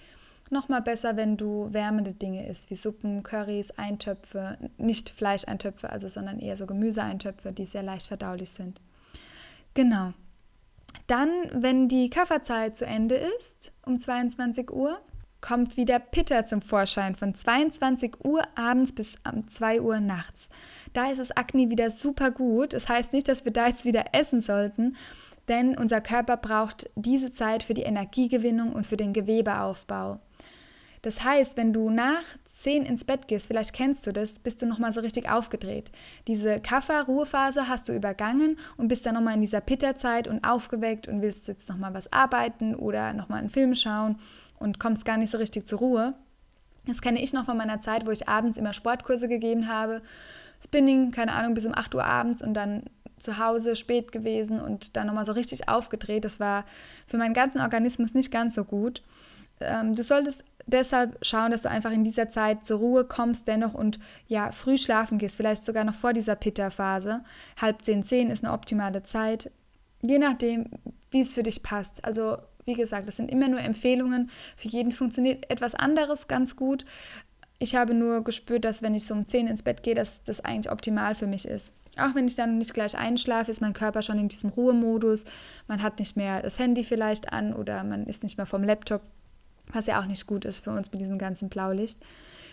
noch 0.51 0.69
mal 0.69 0.81
besser, 0.81 1.17
wenn 1.17 1.37
du 1.37 1.73
wärmende 1.73 2.13
Dinge 2.13 2.47
isst, 2.47 2.71
wie 2.71 2.77
Suppen, 2.77 3.23
Currys, 3.23 3.73
Eintöpfe, 3.73 4.59
nicht 4.79 5.11
Fleischeintöpfe, 5.11 5.91
also 5.91 6.09
sondern 6.09 6.39
eher 6.39 6.57
so 6.57 6.67
Gemüseeintöpfe, 6.67 7.53
die 7.53 7.65
sehr 7.65 7.83
leicht 7.83 8.07
verdaulich 8.07 8.51
sind. 8.51 8.81
Genau. 9.75 10.13
Dann, 11.07 11.29
wenn 11.53 11.89
die 11.89 12.11
Kafferzeit 12.11 12.77
zu 12.77 12.87
Ende 12.87 13.17
ist, 13.17 13.73
um 13.85 13.99
22 13.99 14.71
Uhr, 14.73 15.01
kommt 15.41 15.77
wieder 15.77 15.99
Pitta 15.99 16.47
zum 16.47 16.63
Vorschein 16.63 17.15
von 17.15 17.35
22 17.35 18.25
Uhr 18.25 18.43
abends 18.57 18.93
bis 18.93 19.17
um 19.31 19.49
2 19.49 19.81
Uhr 19.81 20.01
nachts. 20.01 20.49
Da 20.93 21.11
ist 21.11 21.21
das 21.21 21.31
Akne 21.31 21.71
wieder 21.71 21.91
super 21.91 22.31
gut. 22.31 22.73
Das 22.73 22.89
heißt 22.89 23.13
nicht, 23.13 23.29
dass 23.29 23.45
wir 23.45 23.53
da 23.53 23.69
jetzt 23.69 23.85
wieder 23.85 24.07
essen 24.13 24.41
sollten, 24.41 24.97
denn 25.49 25.77
unser 25.77 26.01
Körper 26.01 26.37
braucht 26.37 26.91
diese 26.95 27.33
Zeit 27.33 27.63
für 27.63 27.75
die 27.75 27.83
Energiegewinnung 27.83 28.73
und 28.73 28.87
für 28.87 28.97
den 28.97 29.13
Gewebeaufbau. 29.13 30.21
Das 31.03 31.23
heißt, 31.23 31.57
wenn 31.57 31.73
du 31.73 31.89
nach 31.89 32.25
10 32.47 32.85
ins 32.85 33.05
Bett 33.05 33.29
gehst, 33.29 33.47
vielleicht 33.47 33.73
kennst 33.73 34.09
du 34.09 34.13
das, 34.13 34.41
bist 34.41 34.61
du 34.61 34.67
nochmal 34.67 34.93
so 34.93 35.01
richtig 35.01 35.31
aufgedreht. 35.31 35.93
Diese 36.27 36.59
Kaffer-Ruhephase 36.59 37.69
hast 37.69 37.89
du 37.89 37.93
übergangen 37.93 38.59
und 38.77 38.89
bist 38.89 39.07
dann 39.07 39.15
nochmal 39.15 39.35
in 39.35 39.41
dieser 39.41 39.61
Pitterzeit 39.61 40.27
und 40.27 40.43
aufgeweckt 40.43 41.07
und 41.07 41.23
willst 41.23 41.47
jetzt 41.47 41.69
nochmal 41.69 41.95
was 41.95 42.13
arbeiten 42.13 42.75
oder 42.75 43.13
nochmal 43.13 43.39
einen 43.39 43.51
Film 43.51 43.77
schauen 43.77 44.19
und 44.59 44.81
kommst 44.81 45.05
gar 45.05 45.17
nicht 45.17 45.31
so 45.31 45.39
richtig 45.39 45.69
zur 45.69 45.79
Ruhe. 45.79 46.15
Das 46.87 47.01
kenne 47.01 47.23
ich 47.23 47.33
noch 47.33 47.45
von 47.45 47.57
meiner 47.57 47.79
Zeit, 47.79 48.05
wo 48.05 48.11
ich 48.11 48.29
abends 48.29 48.59
immer 48.59 48.73
Sportkurse 48.73 49.29
gegeben 49.29 49.69
habe. 49.69 50.03
Spinning, 50.65 51.11
keine 51.13 51.35
Ahnung, 51.35 51.55
bis 51.55 51.67
um 51.67 51.75
8 51.75 51.95
Uhr 51.95 52.05
abends 52.05 52.43
und 52.43 52.55
dann 52.55 52.83
zu 53.19 53.39
Hause 53.39 53.77
spät 53.77 54.13
gewesen 54.13 54.61
und 54.61 54.97
dann 54.97 55.07
nochmal 55.07 55.25
so 55.25 55.33
richtig 55.33 55.69
aufgedreht. 55.69 56.25
Das 56.25 56.41
war 56.41 56.65
für 57.07 57.17
meinen 57.17 57.35
ganzen 57.35 57.61
Organismus 57.61 58.15
nicht 58.15 58.31
ganz 58.31 58.55
so 58.55 58.65
gut. 58.65 59.03
Ähm, 59.61 59.95
du 59.95 60.03
solltest 60.05 60.45
deshalb 60.67 61.19
schauen, 61.23 61.51
dass 61.51 61.63
du 61.63 61.71
einfach 61.71 61.93
in 61.93 62.05
dieser 62.05 62.29
Zeit 62.29 62.67
zur 62.67 62.79
Ruhe 62.79 63.05
kommst 63.05 63.47
dennoch 63.49 63.75
und 63.75 63.99
ja, 64.29 64.51
früh 64.53 64.79
schlafen 64.79 65.19
gehst, 65.19 65.37
vielleicht 65.37 65.65
sogar 65.65 65.85
noch 65.85 65.95
vor 65.95 66.13
dieser 66.13 66.37
Pitta-Phase. 66.37 67.23
Halb 67.61 67.83
zehn, 67.83 68.03
zehn 68.03 68.31
ist 68.31 68.45
eine 68.45 68.53
optimale 68.53 69.03
Zeit, 69.03 69.51
je 70.03 70.19
nachdem, 70.19 70.71
wie 71.11 71.23
es 71.23 71.35
für 71.35 71.43
dich 71.43 71.63
passt. 71.63 72.05
Also 72.05 72.39
wie 72.67 72.75
gesagt, 72.75 73.07
das 73.07 73.17
sind 73.17 73.31
immer 73.31 73.49
nur 73.49 73.61
Empfehlungen. 73.61 74.29
Für 74.57 74.69
jeden 74.69 74.91
funktioniert 74.91 75.49
etwas 75.51 75.75
anderes 75.75 76.27
ganz 76.27 76.57
gut. 76.57 76.85
Ich 77.59 77.75
habe 77.75 77.95
nur 77.95 78.23
gespürt, 78.23 78.65
dass 78.65 78.83
wenn 78.83 78.95
ich 78.95 79.07
so 79.07 79.15
um 79.15 79.25
10 79.25 79.47
ins 79.47 79.63
Bett 79.63 79.83
gehe, 79.83 79.95
dass 79.95 80.23
das 80.25 80.41
eigentlich 80.41 80.71
optimal 80.71 81.15
für 81.15 81.27
mich 81.27 81.47
ist. 81.47 81.73
Auch 81.97 82.15
wenn 82.15 82.27
ich 82.27 82.35
dann 82.35 82.59
nicht 82.59 82.75
gleich 82.75 82.97
einschlafe, 82.97 83.51
ist 83.51 83.63
mein 83.63 83.73
Körper 83.73 84.03
schon 84.03 84.19
in 84.19 84.29
diesem 84.29 84.51
Ruhemodus. 84.51 85.25
Man 85.67 85.83
hat 85.83 85.99
nicht 85.99 86.17
mehr 86.17 86.43
das 86.43 86.59
Handy 86.59 86.85
vielleicht 86.85 87.33
an 87.33 87.55
oder 87.55 87.83
man 87.85 88.07
ist 88.07 88.23
nicht 88.23 88.37
mehr 88.37 88.45
vom 88.47 88.63
Laptop, 88.63 89.01
was 89.73 89.87
ja 89.87 90.01
auch 90.01 90.07
nicht 90.07 90.27
gut 90.27 90.45
ist 90.45 90.61
für 90.61 90.71
uns 90.71 90.91
mit 90.93 91.01
diesem 91.01 91.19
ganzen 91.19 91.49
Blaulicht. 91.49 91.99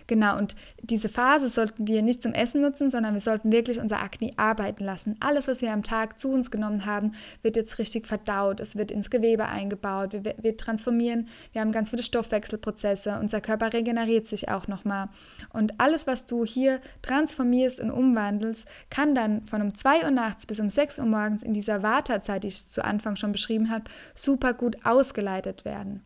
Genau, 0.08 0.38
und 0.38 0.56
diese 0.82 1.08
Phase 1.08 1.48
sollten 1.48 1.88
wir 1.88 2.02
nicht 2.02 2.22
zum 2.22 2.34
Essen 2.34 2.62
nutzen, 2.62 2.90
sondern 2.90 3.14
wir 3.14 3.22
sollten 3.22 3.52
wirklich 3.52 3.80
unser 3.80 4.02
Akne 4.02 4.32
arbeiten 4.38 4.84
lassen. 4.84 5.16
Alles, 5.20 5.48
was 5.48 5.62
wir 5.62 5.72
am 5.72 5.84
Tag 5.84 6.20
zu 6.20 6.30
uns 6.30 6.52
genommen 6.52 6.86
haben, 6.86 7.14
wird 7.42 7.56
jetzt 7.56 7.80
richtig 7.80 8.08
verdaut. 8.08 8.60
Es 8.60 8.76
wird 8.76 8.92
ins 8.92 9.10
Gewebe 9.10 9.46
eingebaut. 9.46 10.14
Wir, 10.14 10.36
wir 10.42 10.58
transformieren. 10.58 11.28
Wir 11.54 11.62
haben 11.62 11.72
ganz 11.72 11.92
viele 11.92 12.04
Stoffwechselprozesse. 12.04 13.18
Unser 13.20 13.40
Körper 13.40 13.72
regeneriert 13.72 14.28
sich 14.28 14.50
auch 14.50 14.68
nochmal. 14.68 15.10
Und 15.52 15.80
alles, 15.80 16.06
was 16.06 16.26
du 16.26 16.46
hier 16.46 16.82
transformierst 17.02 17.80
und 17.80 17.92
umwandelst, 17.92 18.68
kann 18.90 19.16
dann 19.16 19.46
von 19.46 19.62
um 19.62 19.74
2 19.74 20.04
Uhr 20.04 20.12
nachts 20.12 20.46
bis 20.46 20.60
um 20.60 20.70
6 20.70 21.00
Uhr 21.00 21.06
morgens 21.06 21.44
in 21.44 21.54
dieser 21.54 21.82
Wartezeit, 21.82 22.44
die 22.44 22.50
ich 22.50 22.68
zu 22.68 22.84
Anfang 22.84 23.16
schon 23.16 23.32
beschrieben 23.32 23.70
habe, 23.70 23.86
super 24.16 24.54
gut 24.54 24.86
ausgeleitet 24.86 25.64
werden. 25.64 26.04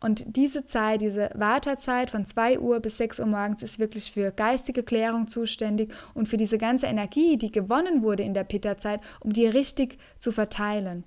Und 0.00 0.36
diese 0.36 0.64
Zeit, 0.64 1.00
diese 1.00 1.30
Wartezeit 1.34 2.10
von 2.10 2.24
2 2.24 2.60
Uhr 2.60 2.78
bis 2.80 2.98
6 2.98 3.18
Uhr 3.18 3.26
morgens 3.26 3.62
ist 3.62 3.80
wirklich 3.80 4.12
für 4.12 4.30
geistige 4.30 4.84
Klärung 4.84 5.26
zuständig 5.26 5.92
und 6.14 6.28
für 6.28 6.36
diese 6.36 6.56
ganze 6.58 6.86
Energie, 6.86 7.36
die 7.36 7.50
gewonnen 7.50 8.02
wurde 8.02 8.22
in 8.22 8.34
der 8.34 8.44
Pitta-Zeit, 8.44 9.00
um 9.20 9.32
die 9.32 9.46
richtig 9.46 9.98
zu 10.20 10.30
verteilen. 10.30 11.04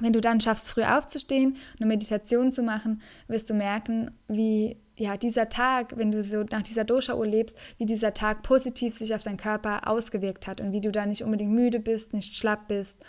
Wenn 0.00 0.12
du 0.12 0.20
dann 0.20 0.40
schaffst, 0.40 0.68
früh 0.68 0.84
aufzustehen, 0.84 1.56
eine 1.78 1.86
Meditation 1.86 2.52
zu 2.52 2.62
machen, 2.62 3.02
wirst 3.26 3.50
du 3.50 3.54
merken, 3.54 4.12
wie 4.28 4.76
ja, 4.96 5.16
dieser 5.16 5.48
Tag, 5.48 5.96
wenn 5.96 6.12
du 6.12 6.22
so 6.22 6.44
nach 6.50 6.62
dieser 6.62 6.84
Dosha-Uhr 6.84 7.26
lebst, 7.26 7.56
wie 7.78 7.86
dieser 7.86 8.14
Tag 8.14 8.42
positiv 8.42 8.94
sich 8.94 9.14
auf 9.14 9.22
deinen 9.22 9.38
Körper 9.38 9.88
ausgewirkt 9.88 10.46
hat 10.46 10.60
und 10.60 10.72
wie 10.72 10.80
du 10.80 10.92
da 10.92 11.06
nicht 11.06 11.22
unbedingt 11.22 11.52
müde 11.52 11.80
bist, 11.80 12.12
nicht 12.12 12.36
schlapp 12.36 12.68
bist 12.68 13.04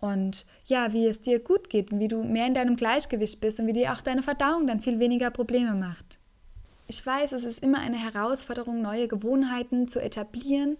und 0.00 0.46
ja, 0.66 0.92
wie 0.92 1.06
es 1.06 1.20
dir 1.20 1.38
gut 1.38 1.70
geht 1.70 1.92
und 1.92 2.00
wie 2.00 2.08
du 2.08 2.22
mehr 2.22 2.46
in 2.46 2.54
deinem 2.54 2.76
Gleichgewicht 2.76 3.40
bist 3.40 3.60
und 3.60 3.66
wie 3.66 3.72
dir 3.72 3.92
auch 3.92 4.02
deine 4.02 4.22
Verdauung 4.22 4.66
dann 4.66 4.80
viel 4.80 4.98
weniger 4.98 5.30
Probleme 5.30 5.74
macht. 5.74 6.18
Ich 6.86 7.04
weiß, 7.04 7.32
es 7.32 7.44
ist 7.44 7.62
immer 7.62 7.78
eine 7.78 7.96
Herausforderung, 7.96 8.82
neue 8.82 9.08
Gewohnheiten 9.08 9.88
zu 9.88 10.02
etablieren, 10.02 10.76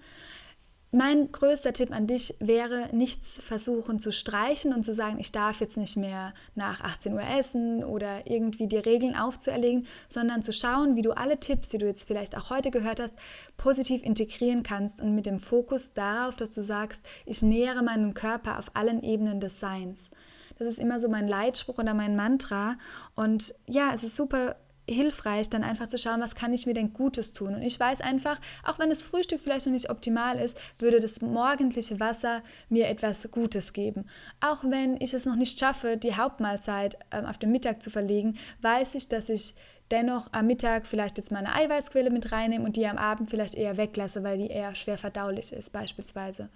mein 0.94 1.32
größter 1.32 1.72
Tipp 1.72 1.90
an 1.90 2.06
dich 2.06 2.36
wäre, 2.38 2.88
nichts 2.92 3.40
versuchen 3.42 3.98
zu 3.98 4.12
streichen 4.12 4.72
und 4.72 4.84
zu 4.84 4.94
sagen, 4.94 5.18
ich 5.18 5.32
darf 5.32 5.60
jetzt 5.60 5.76
nicht 5.76 5.96
mehr 5.96 6.32
nach 6.54 6.80
18 6.82 7.12
Uhr 7.12 7.22
essen 7.22 7.82
oder 7.82 8.28
irgendwie 8.30 8.68
die 8.68 8.78
Regeln 8.78 9.16
aufzuerlegen, 9.16 9.86
sondern 10.08 10.42
zu 10.42 10.52
schauen, 10.52 10.94
wie 10.94 11.02
du 11.02 11.10
alle 11.16 11.40
Tipps, 11.40 11.68
die 11.68 11.78
du 11.78 11.86
jetzt 11.86 12.06
vielleicht 12.06 12.36
auch 12.36 12.50
heute 12.50 12.70
gehört 12.70 13.00
hast, 13.00 13.16
positiv 13.56 14.04
integrieren 14.04 14.62
kannst 14.62 15.00
und 15.00 15.14
mit 15.14 15.26
dem 15.26 15.40
Fokus 15.40 15.92
darauf, 15.92 16.36
dass 16.36 16.50
du 16.50 16.62
sagst, 16.62 17.04
ich 17.26 17.42
nähere 17.42 17.82
meinen 17.82 18.14
Körper 18.14 18.58
auf 18.58 18.66
allen 18.74 19.02
Ebenen 19.02 19.40
des 19.40 19.58
Seins. 19.58 20.10
Das 20.58 20.68
ist 20.68 20.78
immer 20.78 21.00
so 21.00 21.08
mein 21.08 21.26
Leitspruch 21.26 21.78
oder 21.78 21.94
mein 21.94 22.14
Mantra. 22.14 22.76
Und 23.16 23.54
ja, 23.66 23.92
es 23.92 24.04
ist 24.04 24.14
super 24.14 24.54
hilfreich, 24.88 25.48
dann 25.50 25.64
einfach 25.64 25.86
zu 25.86 25.98
schauen, 25.98 26.20
was 26.20 26.34
kann 26.34 26.52
ich 26.52 26.66
mir 26.66 26.74
denn 26.74 26.92
Gutes 26.92 27.32
tun. 27.32 27.54
Und 27.54 27.62
ich 27.62 27.78
weiß 27.78 28.00
einfach, 28.00 28.40
auch 28.64 28.78
wenn 28.78 28.90
das 28.90 29.02
Frühstück 29.02 29.40
vielleicht 29.40 29.66
noch 29.66 29.72
nicht 29.72 29.90
optimal 29.90 30.38
ist, 30.38 30.56
würde 30.78 31.00
das 31.00 31.20
morgendliche 31.20 32.00
Wasser 32.00 32.42
mir 32.68 32.88
etwas 32.88 33.28
Gutes 33.30 33.72
geben. 33.72 34.06
Auch 34.40 34.64
wenn 34.64 35.00
ich 35.00 35.14
es 35.14 35.24
noch 35.24 35.36
nicht 35.36 35.58
schaffe, 35.58 35.96
die 35.96 36.16
Hauptmahlzeit 36.16 36.98
ähm, 37.10 37.26
auf 37.26 37.38
den 37.38 37.52
Mittag 37.52 37.82
zu 37.82 37.90
verlegen, 37.90 38.36
weiß 38.60 38.94
ich, 38.94 39.08
dass 39.08 39.28
ich 39.28 39.54
dennoch 39.90 40.28
am 40.32 40.46
Mittag 40.46 40.86
vielleicht 40.86 41.18
jetzt 41.18 41.30
meine 41.30 41.54
Eiweißquelle 41.54 42.10
mit 42.10 42.32
reinnehme 42.32 42.64
und 42.64 42.76
die 42.76 42.86
am 42.86 42.98
Abend 42.98 43.30
vielleicht 43.30 43.54
eher 43.54 43.76
weglasse, 43.76 44.22
weil 44.22 44.38
die 44.38 44.48
eher 44.48 44.74
schwer 44.74 44.98
verdaulich 44.98 45.52
ist 45.52 45.72
beispielsweise. 45.72 46.48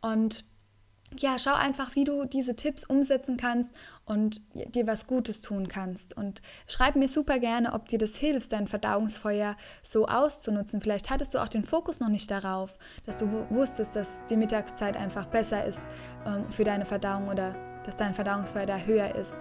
Und 0.00 0.44
ja, 1.16 1.38
schau 1.38 1.54
einfach, 1.54 1.94
wie 1.94 2.04
du 2.04 2.24
diese 2.24 2.54
Tipps 2.54 2.84
umsetzen 2.84 3.36
kannst 3.36 3.74
und 4.04 4.40
dir 4.54 4.86
was 4.86 5.06
Gutes 5.06 5.40
tun 5.40 5.68
kannst. 5.68 6.16
Und 6.16 6.42
schreib 6.66 6.96
mir 6.96 7.08
super 7.08 7.38
gerne, 7.38 7.72
ob 7.72 7.88
dir 7.88 7.98
das 7.98 8.14
hilft, 8.14 8.52
dein 8.52 8.68
Verdauungsfeuer 8.68 9.56
so 9.82 10.06
auszunutzen. 10.06 10.80
Vielleicht 10.80 11.10
hattest 11.10 11.34
du 11.34 11.38
auch 11.38 11.48
den 11.48 11.64
Fokus 11.64 12.00
noch 12.00 12.08
nicht 12.08 12.30
darauf, 12.30 12.74
dass 13.06 13.16
du 13.16 13.46
wusstest, 13.50 13.96
dass 13.96 14.24
die 14.26 14.36
Mittagszeit 14.36 14.96
einfach 14.96 15.26
besser 15.26 15.64
ist 15.64 15.80
ähm, 16.26 16.50
für 16.50 16.64
deine 16.64 16.84
Verdauung 16.84 17.28
oder 17.28 17.54
dass 17.84 17.96
dein 17.96 18.14
Verdauungsfeuer 18.14 18.66
da 18.66 18.78
höher 18.78 19.14
ist. 19.14 19.36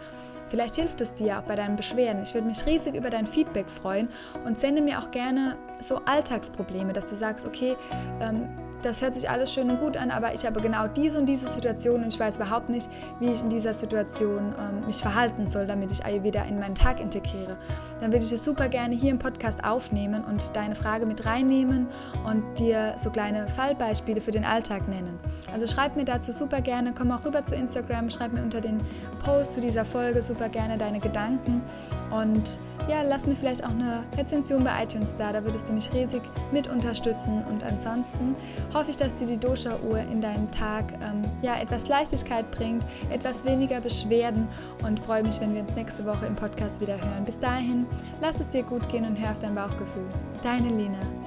Vielleicht 0.50 0.78
hilft 0.78 1.02
es 1.02 1.14
dir 1.14 1.40
auch 1.40 1.44
bei 1.44 1.58
deinen 1.58 1.76
Beschwerden. 1.76 2.24
Ich 2.24 2.34
würde 2.34 2.48
mich 2.48 2.66
riesig 2.66 2.96
über 2.96 3.10
dein 3.10 3.28
Feedback 3.28 3.70
freuen 3.70 4.08
und 4.46 4.58
sende 4.58 4.82
mir 4.82 5.00
auch 5.00 5.12
gerne 5.12 5.58
so 5.82 5.98
Alltagsprobleme, 6.06 6.94
dass 6.94 7.06
du 7.06 7.18
sagst, 7.18 7.46
okay, 7.46 7.76
ähm, 8.22 8.48
das 8.88 9.02
hört 9.02 9.14
sich 9.14 9.30
alles 9.30 9.54
schön 9.54 9.70
und 9.70 9.80
gut 9.80 9.98
an, 9.98 10.12
aber 10.12 10.34
ich 10.34 10.46
habe 10.46 10.62
genau 10.62 10.88
diese 10.88 11.20
und 11.20 11.26
diese 11.26 11.48
Situation 11.50 12.04
und 12.04 12.08
ich 12.14 12.20
weiß 12.20 12.38
überhaupt 12.38 12.70
nicht, 12.70 12.90
wie 13.20 13.32
ich 13.32 13.42
in 13.42 13.50
dieser 13.50 13.74
Situation 13.74 14.56
ähm, 14.58 14.86
mich 14.86 14.98
verhalten 14.98 15.50
soll, 15.50 15.68
damit 15.68 15.92
ich 15.92 16.06
Ayurveda 16.06 16.44
in 16.44 16.58
meinen 16.58 16.74
Tag 16.74 17.02
integriere. 17.02 17.58
Dann 18.00 18.14
würde 18.14 18.24
ich 18.24 18.32
es 18.32 18.46
super 18.46 18.70
gerne 18.70 18.96
hier 18.96 19.12
im 19.12 19.20
Podcast 19.20 19.64
aufnehmen 19.64 20.24
und 20.24 20.56
deine 20.56 20.74
Frage 20.74 21.06
mit 21.06 21.26
reinnehmen 21.26 21.88
und 22.26 22.60
dir 22.60 22.94
so 22.98 23.10
kleine 23.10 23.50
Fallbeispiele 23.50 24.22
für 24.22 24.32
den 24.32 24.46
Alltag 24.46 24.88
nennen. 24.88 25.20
Also 25.52 25.68
schreib 25.68 25.98
mir 25.98 26.06
dazu 26.06 26.32
super 26.32 26.62
gerne, 26.62 26.94
komm 26.98 27.12
auch 27.12 27.26
rüber 27.26 27.44
zu 27.44 27.56
Instagram, 27.56 28.10
schreib 28.10 28.32
mir 28.32 28.42
unter 28.42 28.62
den 28.62 28.80
Post 29.26 29.54
zu 29.54 29.60
dieser 29.60 29.84
Folge 29.84 30.22
super 30.22 30.48
gerne 30.48 30.78
deine 30.78 31.02
Gedanken 31.02 31.62
und 32.10 32.58
ja, 32.88 33.02
lass 33.02 33.28
mir 33.28 33.36
vielleicht 33.36 33.66
auch 33.66 33.72
eine 33.72 34.04
Rezension 34.18 34.64
bei 34.64 34.84
iTunes 34.84 35.14
da, 35.16 35.34
da 35.34 35.44
würdest 35.44 35.68
du 35.68 35.74
mich 35.74 35.92
riesig 35.94 36.22
mit 36.54 36.70
unterstützen 36.70 37.44
und 37.50 37.64
ansonsten 37.64 38.36
hoffe 38.78 38.92
ich, 38.92 38.98
dass 38.98 39.16
dir 39.16 39.26
die 39.26 39.38
Dosha-Uhr 39.40 40.00
in 40.00 40.22
deinem 40.22 40.52
Tag 40.52 40.94
ähm, 41.02 41.24
ja, 41.42 41.60
etwas 41.60 41.88
Leichtigkeit 41.88 42.50
bringt, 42.52 42.86
etwas 43.10 43.44
weniger 43.44 43.82
Beschwerden 43.82 44.48
und 44.86 45.00
freue 45.00 45.24
mich, 45.24 45.42
wenn 45.42 45.54
wir 45.56 45.62
uns 45.62 45.74
nächste 45.76 46.06
Woche 46.06 46.28
im 46.28 46.36
Podcast 46.36 46.80
wieder 46.80 46.96
hören. 46.96 47.26
Bis 47.26 47.40
dahin, 47.40 47.88
lass 48.22 48.40
es 48.40 48.50
dir 48.50 48.62
gut 48.62 48.88
gehen 48.90 49.06
und 49.06 49.16
hör 49.16 49.32
auf 49.32 49.40
dein 49.40 49.56
Bauchgefühl. 49.56 50.08
Deine 50.44 50.70
Lina. 50.70 51.27